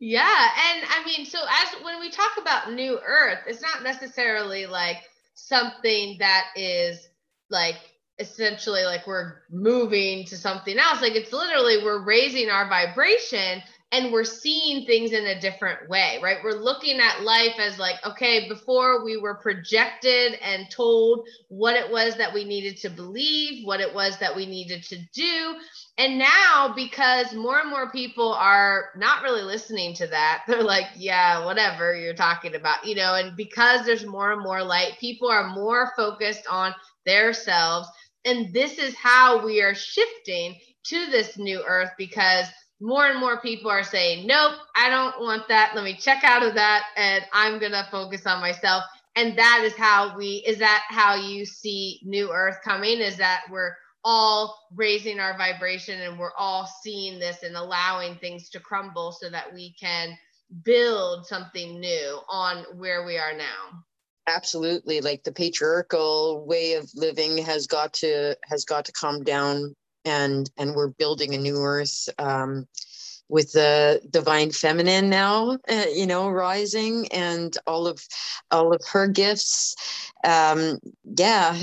yeah. 0.00 0.48
And 0.70 0.86
I 0.88 1.04
mean, 1.04 1.26
so 1.26 1.38
as 1.38 1.84
when 1.84 2.00
we 2.00 2.10
talk 2.10 2.32
about 2.40 2.72
new 2.72 2.98
earth, 3.06 3.40
it's 3.46 3.62
not 3.62 3.82
necessarily 3.82 4.66
like 4.66 4.98
something 5.34 6.16
that 6.18 6.46
is 6.56 7.08
like 7.50 7.76
essentially 8.18 8.84
like 8.84 9.06
we're 9.06 9.42
moving 9.50 10.24
to 10.26 10.36
something 10.36 10.78
else. 10.78 11.00
Like 11.00 11.14
it's 11.14 11.32
literally 11.32 11.82
we're 11.82 12.04
raising 12.04 12.50
our 12.50 12.68
vibration 12.68 13.62
and 13.90 14.12
we're 14.12 14.24
seeing 14.24 14.84
things 14.84 15.12
in 15.12 15.24
a 15.24 15.40
different 15.40 15.88
way, 15.88 16.18
right? 16.22 16.38
We're 16.44 16.60
looking 16.60 17.00
at 17.00 17.22
life 17.22 17.54
as 17.58 17.78
like, 17.78 17.94
okay, 18.04 18.46
before 18.46 19.02
we 19.02 19.16
were 19.16 19.36
projected 19.36 20.34
and 20.42 20.70
told 20.70 21.26
what 21.48 21.74
it 21.74 21.90
was 21.90 22.14
that 22.16 22.34
we 22.34 22.44
needed 22.44 22.76
to 22.78 22.90
believe, 22.90 23.66
what 23.66 23.80
it 23.80 23.94
was 23.94 24.18
that 24.18 24.36
we 24.36 24.44
needed 24.44 24.82
to 24.84 24.98
do. 25.14 25.54
And 25.96 26.18
now, 26.18 26.74
because 26.76 27.32
more 27.32 27.60
and 27.60 27.70
more 27.70 27.90
people 27.90 28.34
are 28.34 28.90
not 28.94 29.22
really 29.22 29.42
listening 29.42 29.94
to 29.94 30.06
that, 30.08 30.42
they're 30.48 30.62
like, 30.62 30.88
yeah, 30.94 31.46
whatever 31.46 31.96
you're 31.96 32.12
talking 32.12 32.54
about, 32.54 32.84
you 32.84 32.94
know, 32.94 33.14
and 33.14 33.36
because 33.36 33.86
there's 33.86 34.04
more 34.04 34.32
and 34.32 34.42
more 34.42 34.62
light, 34.62 34.98
people 35.00 35.30
are 35.30 35.48
more 35.54 35.92
focused 35.96 36.46
on 36.50 36.74
their 37.06 37.32
selves. 37.32 37.88
And 38.26 38.52
this 38.52 38.78
is 38.78 38.94
how 38.96 39.42
we 39.42 39.62
are 39.62 39.74
shifting 39.74 40.58
to 40.84 41.06
this 41.06 41.38
new 41.38 41.62
earth 41.66 41.90
because 41.96 42.46
more 42.80 43.06
and 43.06 43.18
more 43.18 43.40
people 43.40 43.70
are 43.70 43.82
saying, 43.82 44.26
nope, 44.26 44.54
I 44.76 44.88
don't 44.88 45.20
want 45.20 45.48
that. 45.48 45.72
Let 45.74 45.84
me 45.84 45.96
check 45.96 46.22
out 46.24 46.42
of 46.42 46.54
that 46.54 46.84
and 46.96 47.24
I'm 47.32 47.58
going 47.58 47.72
to 47.72 47.86
focus 47.90 48.26
on 48.26 48.40
myself. 48.40 48.84
And 49.16 49.36
that 49.36 49.62
is 49.64 49.74
how 49.74 50.16
we, 50.16 50.44
is 50.46 50.58
that 50.58 50.84
how 50.88 51.16
you 51.16 51.44
see 51.44 52.00
New 52.04 52.30
Earth 52.30 52.58
coming? 52.64 53.00
Is 53.00 53.16
that 53.16 53.42
we're 53.50 53.74
all 54.04 54.68
raising 54.74 55.18
our 55.18 55.36
vibration 55.36 56.00
and 56.00 56.18
we're 56.18 56.34
all 56.38 56.68
seeing 56.82 57.18
this 57.18 57.42
and 57.42 57.56
allowing 57.56 58.14
things 58.16 58.48
to 58.50 58.60
crumble 58.60 59.12
so 59.12 59.28
that 59.28 59.52
we 59.52 59.74
can 59.78 60.16
build 60.64 61.26
something 61.26 61.80
new 61.80 62.20
on 62.28 62.64
where 62.76 63.04
we 63.04 63.18
are 63.18 63.36
now 63.36 63.82
absolutely 64.28 65.00
like 65.00 65.22
the 65.24 65.32
patriarchal 65.32 66.44
way 66.46 66.74
of 66.74 66.88
living 66.94 67.38
has 67.38 67.66
got 67.66 67.92
to 67.92 68.36
has 68.44 68.64
got 68.64 68.84
to 68.84 68.92
come 68.92 69.22
down 69.24 69.74
and 70.08 70.50
and 70.58 70.74
we're 70.74 70.88
building 70.88 71.34
a 71.34 71.38
new 71.38 71.58
earth 71.62 72.08
um, 72.18 72.66
with 73.28 73.52
the 73.52 74.00
divine 74.10 74.50
feminine 74.50 75.10
now 75.10 75.58
uh, 75.70 75.84
you 75.94 76.06
know 76.06 76.28
rising 76.28 77.06
and 77.12 77.56
all 77.66 77.86
of 77.86 78.00
all 78.50 78.72
of 78.74 78.82
her 78.92 79.06
gifts. 79.08 79.76
Um 80.24 80.78
yeah 81.16 81.56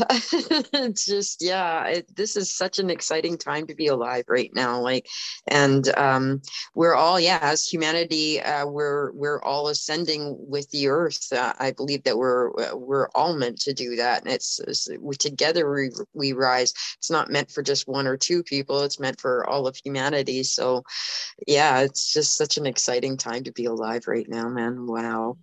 just 0.95 1.41
yeah 1.41 1.85
it, 1.87 2.15
this 2.15 2.35
is 2.37 2.55
such 2.55 2.79
an 2.79 2.89
exciting 2.89 3.37
time 3.37 3.67
to 3.67 3.75
be 3.75 3.87
alive 3.87 4.23
right 4.27 4.51
now 4.53 4.79
like 4.79 5.07
and 5.47 5.87
um 5.97 6.41
we're 6.73 6.95
all 6.95 7.19
yeah 7.19 7.39
as 7.41 7.67
humanity 7.67 8.41
uh, 8.41 8.65
we're 8.65 9.11
we're 9.11 9.41
all 9.41 9.67
ascending 9.67 10.35
with 10.39 10.69
the 10.71 10.87
earth. 10.87 11.31
Uh, 11.33 11.53
i 11.59 11.71
believe 11.71 12.03
that 12.03 12.17
we're 12.17 12.51
we're 12.75 13.09
all 13.09 13.35
meant 13.35 13.59
to 13.59 13.73
do 13.73 13.95
that 13.95 14.23
and 14.23 14.31
it's, 14.33 14.59
it's 14.59 14.87
we 14.99 15.15
together 15.15 15.71
we, 15.71 15.89
we 16.13 16.33
rise. 16.33 16.73
It's 16.97 17.11
not 17.11 17.29
meant 17.29 17.51
for 17.51 17.61
just 17.61 17.87
one 17.87 18.07
or 18.07 18.17
two 18.17 18.43
people 18.43 18.83
it's 18.83 18.99
meant 18.99 19.19
for 19.19 19.45
all 19.49 19.67
of 19.67 19.75
humanity. 19.75 20.43
So 20.43 20.83
yeah 21.47 21.54
it's 21.81 22.13
just 22.13 22.35
such 22.35 22.57
an 22.57 22.65
exciting 22.65 23.17
time 23.17 23.43
to 23.43 23.51
be 23.51 23.65
alive 23.65 24.07
right 24.07 24.27
now 24.29 24.47
man 24.47 24.85
wow 24.87 25.37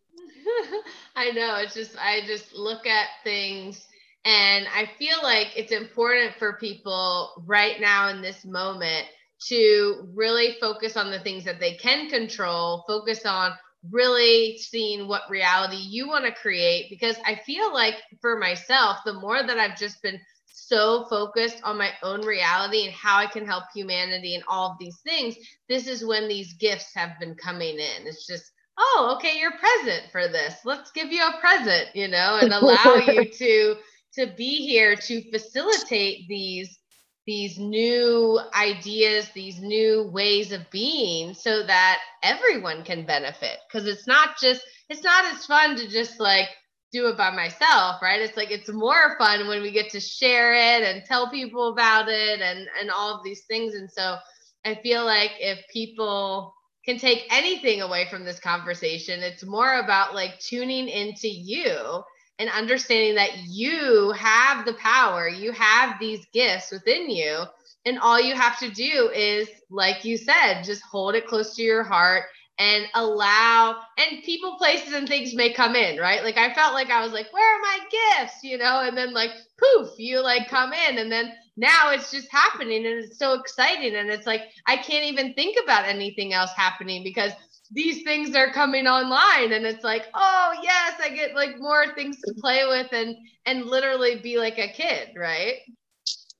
I 1.16 1.30
know. 1.30 1.56
It's 1.56 1.74
just, 1.74 1.96
I 1.98 2.22
just 2.26 2.54
look 2.54 2.86
at 2.86 3.08
things 3.24 3.86
and 4.24 4.66
I 4.68 4.90
feel 4.98 5.18
like 5.22 5.48
it's 5.56 5.72
important 5.72 6.34
for 6.38 6.54
people 6.54 7.42
right 7.46 7.80
now 7.80 8.08
in 8.08 8.22
this 8.22 8.44
moment 8.44 9.06
to 9.48 10.08
really 10.14 10.56
focus 10.60 10.96
on 10.96 11.10
the 11.10 11.18
things 11.20 11.44
that 11.44 11.58
they 11.58 11.74
can 11.74 12.08
control, 12.08 12.84
focus 12.86 13.26
on 13.26 13.52
really 13.90 14.56
seeing 14.58 15.08
what 15.08 15.22
reality 15.28 15.76
you 15.76 16.06
want 16.06 16.24
to 16.24 16.32
create. 16.32 16.88
Because 16.88 17.16
I 17.26 17.40
feel 17.44 17.72
like 17.72 17.96
for 18.20 18.38
myself, 18.38 18.98
the 19.04 19.14
more 19.14 19.42
that 19.42 19.58
I've 19.58 19.76
just 19.76 20.00
been 20.02 20.20
so 20.54 21.04
focused 21.08 21.60
on 21.64 21.78
my 21.78 21.90
own 22.02 22.22
reality 22.22 22.84
and 22.84 22.94
how 22.94 23.18
I 23.18 23.26
can 23.26 23.46
help 23.46 23.64
humanity 23.74 24.34
and 24.34 24.44
all 24.48 24.72
of 24.72 24.78
these 24.78 24.98
things, 25.04 25.36
this 25.68 25.86
is 25.86 26.04
when 26.04 26.28
these 26.28 26.54
gifts 26.54 26.94
have 26.94 27.18
been 27.20 27.34
coming 27.34 27.78
in. 27.78 28.06
It's 28.06 28.26
just, 28.26 28.50
oh, 28.78 29.14
okay, 29.16 29.38
you're 29.38 29.52
present 29.52 30.10
for 30.10 30.28
this. 30.28 30.56
Let's 30.64 30.90
give 30.92 31.12
you 31.12 31.22
a 31.22 31.40
present, 31.40 31.88
you 31.94 32.08
know, 32.08 32.38
and 32.40 32.52
allow 32.52 32.96
you 32.96 33.28
to 33.28 33.76
to 34.14 34.26
be 34.36 34.66
here 34.66 34.94
to 34.94 35.30
facilitate 35.30 36.28
these 36.28 36.78
these 37.24 37.56
new 37.56 38.40
ideas, 38.54 39.28
these 39.32 39.60
new 39.60 40.10
ways 40.12 40.50
of 40.50 40.68
being 40.70 41.34
so 41.34 41.62
that 41.64 42.00
everyone 42.22 42.82
can 42.82 43.06
benefit 43.06 43.58
because 43.68 43.86
it's 43.86 44.08
not 44.08 44.30
just 44.40 44.62
it's 44.88 45.04
not 45.04 45.24
as 45.26 45.46
fun 45.46 45.76
to 45.76 45.88
just 45.88 46.18
like 46.18 46.48
do 46.92 47.08
it 47.08 47.16
by 47.16 47.30
myself, 47.30 48.02
right? 48.02 48.20
It's 48.20 48.36
like 48.36 48.50
it's 48.50 48.68
more 48.70 49.16
fun 49.18 49.48
when 49.48 49.62
we 49.62 49.70
get 49.70 49.90
to 49.90 50.00
share 50.00 50.52
it 50.52 50.82
and 50.82 51.04
tell 51.04 51.30
people 51.30 51.68
about 51.68 52.08
it 52.08 52.40
and 52.40 52.68
and 52.80 52.90
all 52.90 53.14
of 53.14 53.24
these 53.24 53.42
things 53.44 53.74
and 53.74 53.90
so 53.90 54.16
I 54.64 54.76
feel 54.76 55.04
like 55.04 55.32
if 55.40 55.58
people 55.72 56.54
can 56.84 56.98
take 56.98 57.26
anything 57.30 57.80
away 57.80 58.08
from 58.10 58.24
this 58.24 58.40
conversation. 58.40 59.22
It's 59.22 59.44
more 59.44 59.78
about 59.78 60.14
like 60.14 60.38
tuning 60.40 60.88
into 60.88 61.28
you 61.28 62.02
and 62.38 62.50
understanding 62.50 63.14
that 63.14 63.38
you 63.48 64.12
have 64.12 64.64
the 64.64 64.74
power, 64.74 65.28
you 65.28 65.52
have 65.52 65.98
these 66.00 66.26
gifts 66.32 66.72
within 66.72 67.08
you. 67.08 67.44
And 67.84 67.98
all 67.98 68.20
you 68.20 68.34
have 68.34 68.58
to 68.60 68.70
do 68.70 69.10
is, 69.14 69.48
like 69.70 70.04
you 70.04 70.16
said, 70.16 70.62
just 70.62 70.82
hold 70.82 71.14
it 71.14 71.26
close 71.26 71.56
to 71.56 71.62
your 71.62 71.82
heart 71.82 72.24
and 72.58 72.84
allow 72.94 73.76
and 73.98 74.22
people 74.22 74.56
places 74.56 74.92
and 74.92 75.08
things 75.08 75.34
may 75.34 75.52
come 75.52 75.74
in 75.74 75.98
right? 75.98 76.22
Like 76.22 76.36
i 76.36 76.52
felt 76.54 76.74
like 76.74 76.90
i 76.90 77.02
was 77.02 77.12
like 77.12 77.32
where 77.32 77.56
are 77.56 77.60
my 77.60 77.78
gifts? 77.90 78.42
You 78.42 78.58
know 78.58 78.80
and 78.80 78.96
then 78.96 79.12
like 79.12 79.30
poof 79.58 79.90
you 79.98 80.22
like 80.22 80.48
come 80.48 80.72
in 80.72 80.98
and 80.98 81.10
then 81.10 81.32
now 81.56 81.90
it's 81.90 82.10
just 82.10 82.30
happening 82.30 82.86
and 82.86 83.04
it's 83.04 83.18
so 83.18 83.34
exciting 83.34 83.94
and 83.94 84.10
it's 84.10 84.26
like 84.26 84.42
i 84.66 84.76
can't 84.76 85.04
even 85.04 85.34
think 85.34 85.56
about 85.62 85.84
anything 85.84 86.32
else 86.32 86.50
happening 86.56 87.02
because 87.04 87.32
these 87.70 88.02
things 88.02 88.34
are 88.34 88.52
coming 88.52 88.86
online 88.86 89.52
and 89.52 89.66
it's 89.66 89.84
like 89.84 90.06
oh 90.14 90.54
yes 90.62 90.94
i 91.02 91.08
get 91.08 91.34
like 91.34 91.58
more 91.58 91.94
things 91.94 92.18
to 92.20 92.34
play 92.40 92.66
with 92.66 92.88
and 92.92 93.16
and 93.46 93.66
literally 93.66 94.16
be 94.16 94.38
like 94.38 94.58
a 94.58 94.68
kid 94.68 95.08
right 95.16 95.56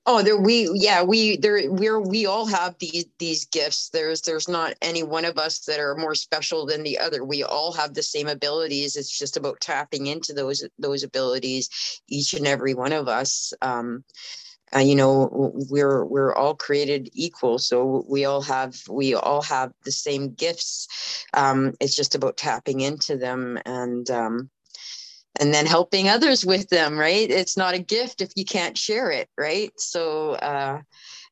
oh 0.05 0.21
there 0.21 0.37
we 0.37 0.69
yeah 0.73 1.03
we 1.03 1.37
there 1.37 1.71
we're 1.71 1.99
we 1.99 2.25
all 2.25 2.45
have 2.45 2.77
these 2.79 3.05
these 3.19 3.45
gifts. 3.45 3.89
There's 3.89 4.21
there's 4.21 4.47
not 4.49 4.73
any 4.81 5.03
one 5.03 5.25
of 5.25 5.37
us 5.37 5.59
that 5.61 5.79
are 5.79 5.95
more 5.95 6.15
special 6.15 6.65
than 6.65 6.83
the 6.83 6.99
other. 6.99 7.23
We 7.23 7.43
all 7.43 7.73
have 7.73 7.93
the 7.93 8.03
same 8.03 8.27
abilities. 8.27 8.95
It's 8.95 9.17
just 9.17 9.37
about 9.37 9.61
tapping 9.61 10.07
into 10.07 10.33
those 10.33 10.67
those 10.79 11.03
abilities 11.03 11.69
each 12.07 12.33
and 12.33 12.47
every 12.47 12.73
one 12.73 12.93
of 12.93 13.07
us. 13.07 13.53
Um 13.61 14.03
uh, 14.75 14.79
you 14.79 14.95
know 14.95 15.29
we're 15.69 16.03
we're 16.05 16.33
all 16.33 16.55
created 16.55 17.09
equal 17.13 17.59
so 17.59 18.03
we 18.09 18.25
all 18.25 18.41
have 18.41 18.75
we 18.89 19.13
all 19.13 19.41
have 19.41 19.71
the 19.85 19.91
same 19.91 20.33
gifts. 20.33 21.25
Um, 21.33 21.73
it's 21.79 21.95
just 21.95 22.15
about 22.15 22.37
tapping 22.37 22.81
into 22.81 23.17
them 23.17 23.59
and 23.65 24.09
um, 24.09 24.49
and 25.39 25.53
then 25.53 25.65
helping 25.65 26.09
others 26.09 26.45
with 26.45 26.69
them 26.69 26.97
right 26.97 27.29
it's 27.29 27.57
not 27.57 27.73
a 27.73 27.79
gift 27.79 28.21
if 28.21 28.31
you 28.35 28.45
can't 28.45 28.77
share 28.77 29.11
it 29.11 29.29
right 29.37 29.71
so 29.77 30.31
uh, 30.33 30.81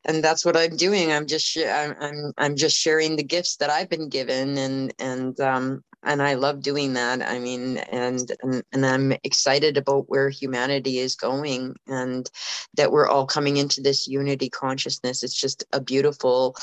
and 0.05 0.23
that's 0.23 0.45
what 0.45 0.57
i'm 0.57 0.75
doing 0.75 1.11
i'm 1.11 1.27
just 1.27 1.57
I'm, 1.57 1.95
I'm 1.99 2.33
i'm 2.37 2.55
just 2.55 2.77
sharing 2.77 3.15
the 3.15 3.23
gifts 3.23 3.57
that 3.57 3.69
i've 3.69 3.89
been 3.89 4.09
given 4.09 4.57
and 4.57 4.93
and 4.99 5.39
um 5.39 5.83
and 6.03 6.21
I 6.21 6.33
love 6.33 6.61
doing 6.61 6.93
that. 6.93 7.21
I 7.21 7.39
mean, 7.39 7.77
and, 7.77 8.31
and 8.41 8.63
and 8.71 8.85
I'm 8.85 9.13
excited 9.23 9.77
about 9.77 10.09
where 10.09 10.29
humanity 10.29 10.97
is 10.97 11.15
going, 11.15 11.75
and 11.87 12.29
that 12.75 12.91
we're 12.91 13.07
all 13.07 13.25
coming 13.25 13.57
into 13.57 13.81
this 13.81 14.07
unity 14.07 14.49
consciousness. 14.49 15.23
It's 15.23 15.39
just 15.39 15.63
a 15.73 15.79
beautiful, 15.79 16.55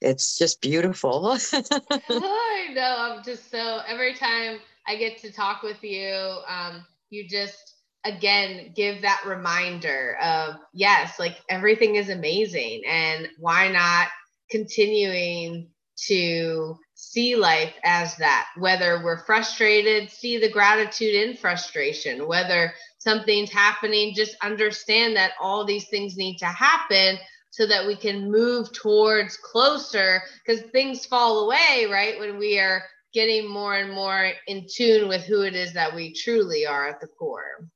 it's 0.00 0.38
just 0.38 0.60
beautiful. 0.60 1.36
I 1.52 2.68
know. 2.72 2.96
I'm 2.98 3.24
just 3.24 3.50
so 3.50 3.80
every 3.86 4.14
time 4.14 4.58
I 4.86 4.96
get 4.96 5.18
to 5.18 5.32
talk 5.32 5.62
with 5.62 5.82
you, 5.82 6.38
um, 6.48 6.84
you 7.10 7.28
just 7.28 7.74
again 8.04 8.72
give 8.74 9.02
that 9.02 9.22
reminder 9.26 10.16
of 10.22 10.56
yes, 10.72 11.18
like 11.18 11.36
everything 11.50 11.96
is 11.96 12.08
amazing, 12.08 12.82
and 12.86 13.28
why 13.38 13.68
not 13.68 14.08
continuing 14.50 15.68
to 16.06 16.78
see 16.94 17.36
life 17.36 17.74
as 17.84 18.16
that. 18.16 18.48
Whether 18.58 19.02
we're 19.02 19.24
frustrated, 19.24 20.10
see 20.10 20.38
the 20.38 20.50
gratitude 20.50 21.14
in 21.14 21.36
frustration. 21.36 22.26
Whether 22.26 22.72
something's 22.98 23.50
happening, 23.50 24.14
just 24.14 24.36
understand 24.42 25.16
that 25.16 25.32
all 25.40 25.64
these 25.64 25.88
things 25.88 26.16
need 26.16 26.36
to 26.38 26.46
happen 26.46 27.18
so 27.50 27.66
that 27.66 27.86
we 27.86 27.96
can 27.96 28.30
move 28.30 28.72
towards 28.72 29.38
closer 29.38 30.22
because 30.44 30.62
things 30.70 31.06
fall 31.06 31.44
away, 31.46 31.86
right? 31.90 32.18
When 32.18 32.38
we 32.38 32.58
are 32.58 32.82
getting 33.16 33.48
more 33.48 33.74
and 33.74 33.94
more 33.94 34.32
in 34.46 34.66
tune 34.70 35.08
with 35.08 35.22
who 35.22 35.40
it 35.40 35.54
is 35.54 35.72
that 35.72 35.94
we 35.94 36.12
truly 36.12 36.66
are 36.66 36.86
at 36.86 37.00
the 37.00 37.06
core. 37.06 37.66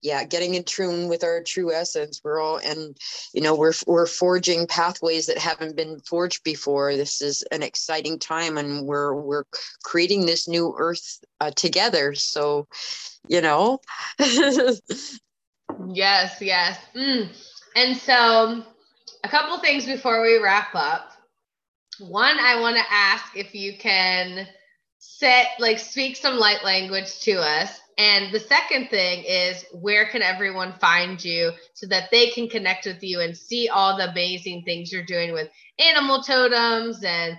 Yeah 0.00 0.24
getting 0.24 0.54
in 0.54 0.64
tune 0.64 1.10
with 1.10 1.22
our 1.22 1.42
true 1.42 1.74
essence. 1.74 2.22
We're 2.24 2.40
all 2.40 2.56
and 2.56 2.96
you 3.34 3.42
know 3.42 3.54
we're 3.54 3.74
we're 3.86 4.06
forging 4.06 4.66
pathways 4.66 5.26
that 5.26 5.36
haven't 5.36 5.76
been 5.76 6.00
forged 6.00 6.42
before. 6.42 6.96
This 6.96 7.20
is 7.20 7.42
an 7.52 7.62
exciting 7.62 8.18
time 8.18 8.56
and 8.56 8.86
we're 8.86 9.14
we're 9.14 9.44
creating 9.84 10.24
this 10.24 10.48
new 10.48 10.74
earth 10.78 11.20
uh, 11.42 11.50
together. 11.50 12.14
So 12.14 12.66
you 13.28 13.42
know? 13.42 13.80
Yes 15.92 16.36
yes. 16.40 16.78
Mm. 16.96 17.28
and 17.76 17.96
so 17.96 18.64
a 19.22 19.28
couple 19.28 19.58
things 19.58 19.86
before 19.86 20.20
we 20.22 20.38
wrap 20.38 20.74
up 20.74 21.09
one 22.00 22.38
i 22.40 22.58
want 22.60 22.76
to 22.76 22.82
ask 22.90 23.36
if 23.36 23.54
you 23.54 23.76
can 23.78 24.46
set 24.98 25.48
like 25.58 25.78
speak 25.78 26.16
some 26.16 26.36
light 26.36 26.64
language 26.64 27.20
to 27.20 27.32
us 27.32 27.80
and 27.98 28.32
the 28.32 28.40
second 28.40 28.88
thing 28.88 29.24
is 29.24 29.64
where 29.72 30.06
can 30.06 30.22
everyone 30.22 30.72
find 30.80 31.22
you 31.22 31.52
so 31.74 31.86
that 31.88 32.10
they 32.10 32.28
can 32.28 32.48
connect 32.48 32.86
with 32.86 33.02
you 33.02 33.20
and 33.20 33.36
see 33.36 33.68
all 33.68 33.96
the 33.96 34.10
amazing 34.10 34.62
things 34.64 34.90
you're 34.90 35.04
doing 35.04 35.32
with 35.32 35.48
animal 35.78 36.22
totems 36.22 37.04
and 37.04 37.36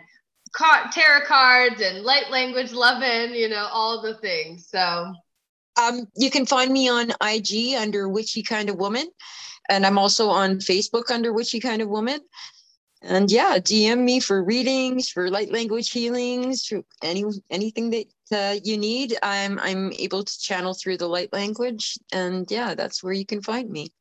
tarot 0.53 1.25
cards 1.27 1.81
and 1.81 2.03
light 2.03 2.29
language 2.29 2.73
loving, 2.73 3.35
you 3.35 3.49
know, 3.49 3.67
all 3.71 4.01
the 4.01 4.15
things. 4.15 4.67
So 4.69 5.13
um, 5.81 6.07
you 6.15 6.29
can 6.29 6.45
find 6.45 6.71
me 6.71 6.89
on 6.89 7.11
IG 7.23 7.75
under 7.75 8.09
Witchy 8.09 8.43
Kind 8.43 8.69
of 8.69 8.75
Woman. 8.75 9.07
And 9.69 9.85
I'm 9.85 9.97
also 9.97 10.29
on 10.29 10.57
Facebook 10.57 11.09
under 11.11 11.31
Witchy 11.31 11.59
Kind 11.59 11.81
of 11.81 11.89
Woman. 11.89 12.19
And 13.01 13.31
yeah, 13.31 13.57
DM 13.57 14.03
me 14.03 14.19
for 14.19 14.43
readings, 14.43 15.09
for 15.09 15.29
light 15.29 15.51
language 15.51 15.91
healings, 15.91 16.65
for 16.67 16.83
any 17.03 17.23
anything 17.49 17.89
that 17.89 18.05
uh, 18.31 18.59
you 18.63 18.77
need. 18.77 19.17
I'm 19.23 19.59
I'm 19.59 19.91
able 19.93 20.23
to 20.23 20.39
channel 20.39 20.73
through 20.73 20.97
the 20.97 21.07
light 21.07 21.33
language, 21.33 21.97
and 22.11 22.49
yeah, 22.49 22.75
that's 22.75 23.03
where 23.03 23.13
you 23.13 23.25
can 23.25 23.41
find 23.41 23.69
me. 23.69 23.91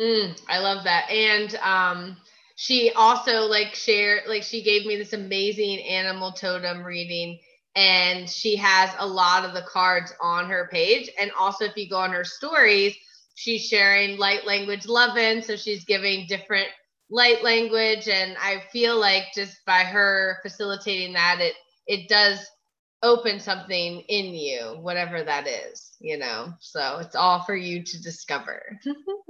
Mm, 0.00 0.38
I 0.48 0.58
love 0.58 0.84
that, 0.84 1.08
and 1.10 1.54
um, 1.56 2.16
she 2.56 2.92
also 2.92 3.42
like 3.42 3.74
shared 3.74 4.22
like 4.28 4.42
she 4.42 4.62
gave 4.62 4.86
me 4.86 4.96
this 4.96 5.12
amazing 5.12 5.80
animal 5.80 6.32
totem 6.32 6.84
reading 6.84 7.38
and 7.76 8.30
she 8.30 8.54
has 8.54 8.90
a 8.98 9.06
lot 9.06 9.44
of 9.44 9.52
the 9.54 9.62
cards 9.62 10.12
on 10.20 10.48
her 10.48 10.68
page 10.70 11.10
and 11.18 11.32
also 11.38 11.64
if 11.64 11.76
you 11.76 11.88
go 11.88 11.96
on 11.96 12.12
her 12.12 12.24
stories 12.24 12.94
she's 13.34 13.66
sharing 13.66 14.16
light 14.18 14.46
language 14.46 14.86
loving 14.86 15.42
so 15.42 15.56
she's 15.56 15.84
giving 15.84 16.26
different 16.28 16.68
light 17.14 17.42
language 17.44 18.08
and 18.08 18.36
i 18.40 18.60
feel 18.72 18.98
like 18.98 19.24
just 19.34 19.64
by 19.66 19.84
her 19.84 20.38
facilitating 20.42 21.12
that 21.14 21.40
it 21.40 21.54
it 21.86 22.08
does 22.08 22.44
open 23.02 23.38
something 23.38 24.00
in 24.08 24.34
you 24.34 24.78
whatever 24.80 25.22
that 25.22 25.46
is 25.46 25.94
you 26.00 26.18
know? 26.18 26.52
So 26.60 26.98
it's 26.98 27.16
all 27.16 27.42
for 27.44 27.56
you 27.56 27.82
to 27.82 28.02
discover 28.02 28.62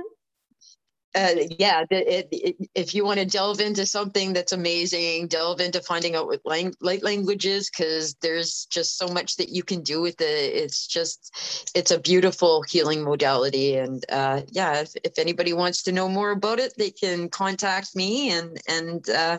uh, 1.14 1.34
yeah, 1.58 1.84
it, 1.90 2.28
it, 2.32 2.68
if 2.74 2.94
you 2.94 3.04
want 3.04 3.20
to 3.20 3.26
delve 3.26 3.60
into 3.60 3.86
something 3.86 4.32
that's 4.32 4.52
amazing, 4.52 5.28
delve 5.28 5.60
into 5.60 5.80
finding 5.80 6.16
out 6.16 6.26
what 6.26 6.40
lang- 6.44 6.74
light 6.80 7.02
languages, 7.02 7.70
because 7.70 8.14
there's 8.14 8.66
just 8.66 8.98
so 8.98 9.06
much 9.08 9.36
that 9.36 9.50
you 9.50 9.62
can 9.62 9.82
do 9.82 10.00
with 10.00 10.20
it. 10.20 10.24
It's 10.24 10.86
just, 10.86 11.70
it's 11.74 11.90
a 11.90 12.00
beautiful 12.00 12.62
healing 12.62 13.02
modality. 13.02 13.76
And 13.76 14.04
uh, 14.10 14.42
yeah, 14.50 14.80
if, 14.80 14.92
if 15.04 15.18
anybody 15.18 15.52
wants 15.52 15.82
to 15.84 15.92
know 15.92 16.08
more 16.08 16.32
about 16.32 16.58
it, 16.58 16.74
they 16.76 16.90
can 16.90 17.28
contact 17.28 17.94
me 17.94 18.30
and 18.30 18.60
and 18.68 19.08
uh, 19.08 19.38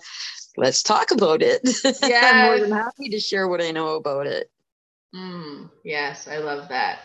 let's 0.57 0.81
talk 0.81 1.11
about 1.11 1.41
it. 1.41 1.61
Yeah, 2.01 2.31
I'm 2.33 2.45
more 2.45 2.59
than 2.59 2.71
happy 2.71 3.09
to 3.09 3.19
share 3.19 3.47
what 3.47 3.61
I 3.61 3.71
know 3.71 3.95
about 3.95 4.27
it. 4.27 4.49
Mm, 5.13 5.69
yes, 5.83 6.27
I 6.27 6.37
love 6.37 6.69
that. 6.69 6.99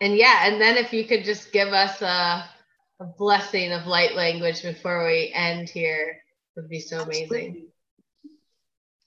And 0.00 0.16
yeah, 0.16 0.46
and 0.46 0.60
then 0.60 0.76
if 0.76 0.92
you 0.92 1.04
could 1.04 1.24
just 1.24 1.52
give 1.52 1.68
us 1.68 2.02
a 2.02 2.44
a 3.02 3.04
blessing 3.18 3.72
of 3.72 3.86
light 3.86 4.14
language 4.14 4.62
before 4.62 5.06
we 5.06 5.32
end 5.34 5.68
here 5.68 6.22
would 6.54 6.68
be 6.68 6.78
so 6.78 7.00
amazing. 7.02 7.66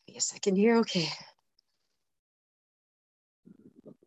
Yes, 0.06 0.34
I 0.36 0.40
can 0.40 0.56
hear 0.56 0.76
okay. 0.84 1.08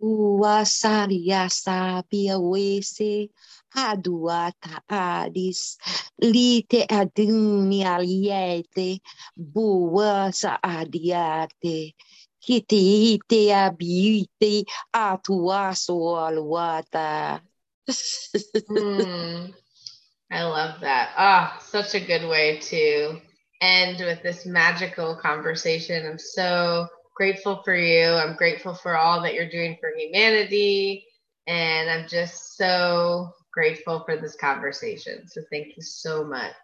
Uwasaria 0.01 1.49
sabia 1.49 2.39
wese 2.39 3.31
aduata 3.75 4.81
adis 4.89 5.79
lite 6.21 6.85
aduni 6.87 7.83
aliete 7.85 9.01
bua 9.37 10.31
sa 10.33 10.59
adiate 10.63 11.97
kite 12.41 12.81
ite 13.17 13.43
abite 13.57 14.65
atuaso 14.93 15.97
aluata. 16.21 17.41
mm. 18.69 19.55
I 20.31 20.43
love 20.43 20.81
that. 20.81 21.11
Ah, 21.17 21.57
oh, 21.57 21.65
such 21.65 21.95
a 21.95 22.05
good 22.05 22.29
way 22.29 22.59
to 22.59 23.21
end 23.61 24.01
with 24.01 24.23
this 24.23 24.45
magical 24.45 25.17
conversation. 25.17 26.07
I'm 26.07 26.19
so 26.19 26.87
grateful 27.17 27.63
for 27.65 27.75
you. 27.75 28.09
I'm 28.09 28.37
grateful 28.37 28.75
for 28.75 28.97
all 28.97 29.23
that 29.23 29.35
you're 29.35 29.51
doing 29.51 29.77
for 29.81 29.91
humanity. 29.97 31.07
And 31.47 31.89
I'm 31.89 32.09
just 32.09 32.57
so 32.57 33.33
grateful 33.53 34.05
for 34.05 34.17
this 34.17 34.37
conversation. 34.37 35.27
So 35.27 35.41
thank 35.51 35.77
you 35.77 35.83
so 35.83 36.25
much. 36.25 36.55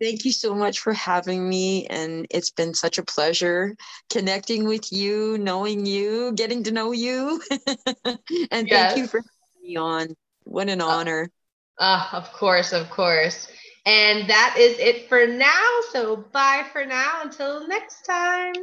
Thank 0.00 0.24
you 0.24 0.32
so 0.32 0.54
much 0.54 0.80
for 0.80 0.92
having 0.92 1.48
me. 1.48 1.86
And 1.86 2.26
it's 2.30 2.50
been 2.50 2.74
such 2.74 2.98
a 2.98 3.04
pleasure 3.04 3.74
connecting 4.10 4.66
with 4.66 4.92
you, 4.92 5.38
knowing 5.38 5.86
you, 5.86 6.32
getting 6.34 6.64
to 6.64 6.72
know 6.72 6.92
you. 6.92 7.40
and 8.50 8.68
yes. 8.68 8.68
thank 8.68 8.96
you 8.96 9.06
for 9.06 9.18
having 9.18 9.62
me 9.62 9.76
on. 9.76 10.14
What 10.42 10.68
an 10.68 10.82
honor. 10.82 11.30
Uh, 11.78 12.08
of 12.12 12.32
course, 12.32 12.72
of 12.72 12.90
course. 12.90 13.48
And 13.86 14.28
that 14.30 14.56
is 14.58 14.78
it 14.78 15.08
for 15.08 15.26
now. 15.26 15.80
So 15.92 16.16
bye 16.16 16.64
for 16.72 16.84
now 16.86 17.22
until 17.22 17.66
next 17.68 18.02
time. 18.02 18.54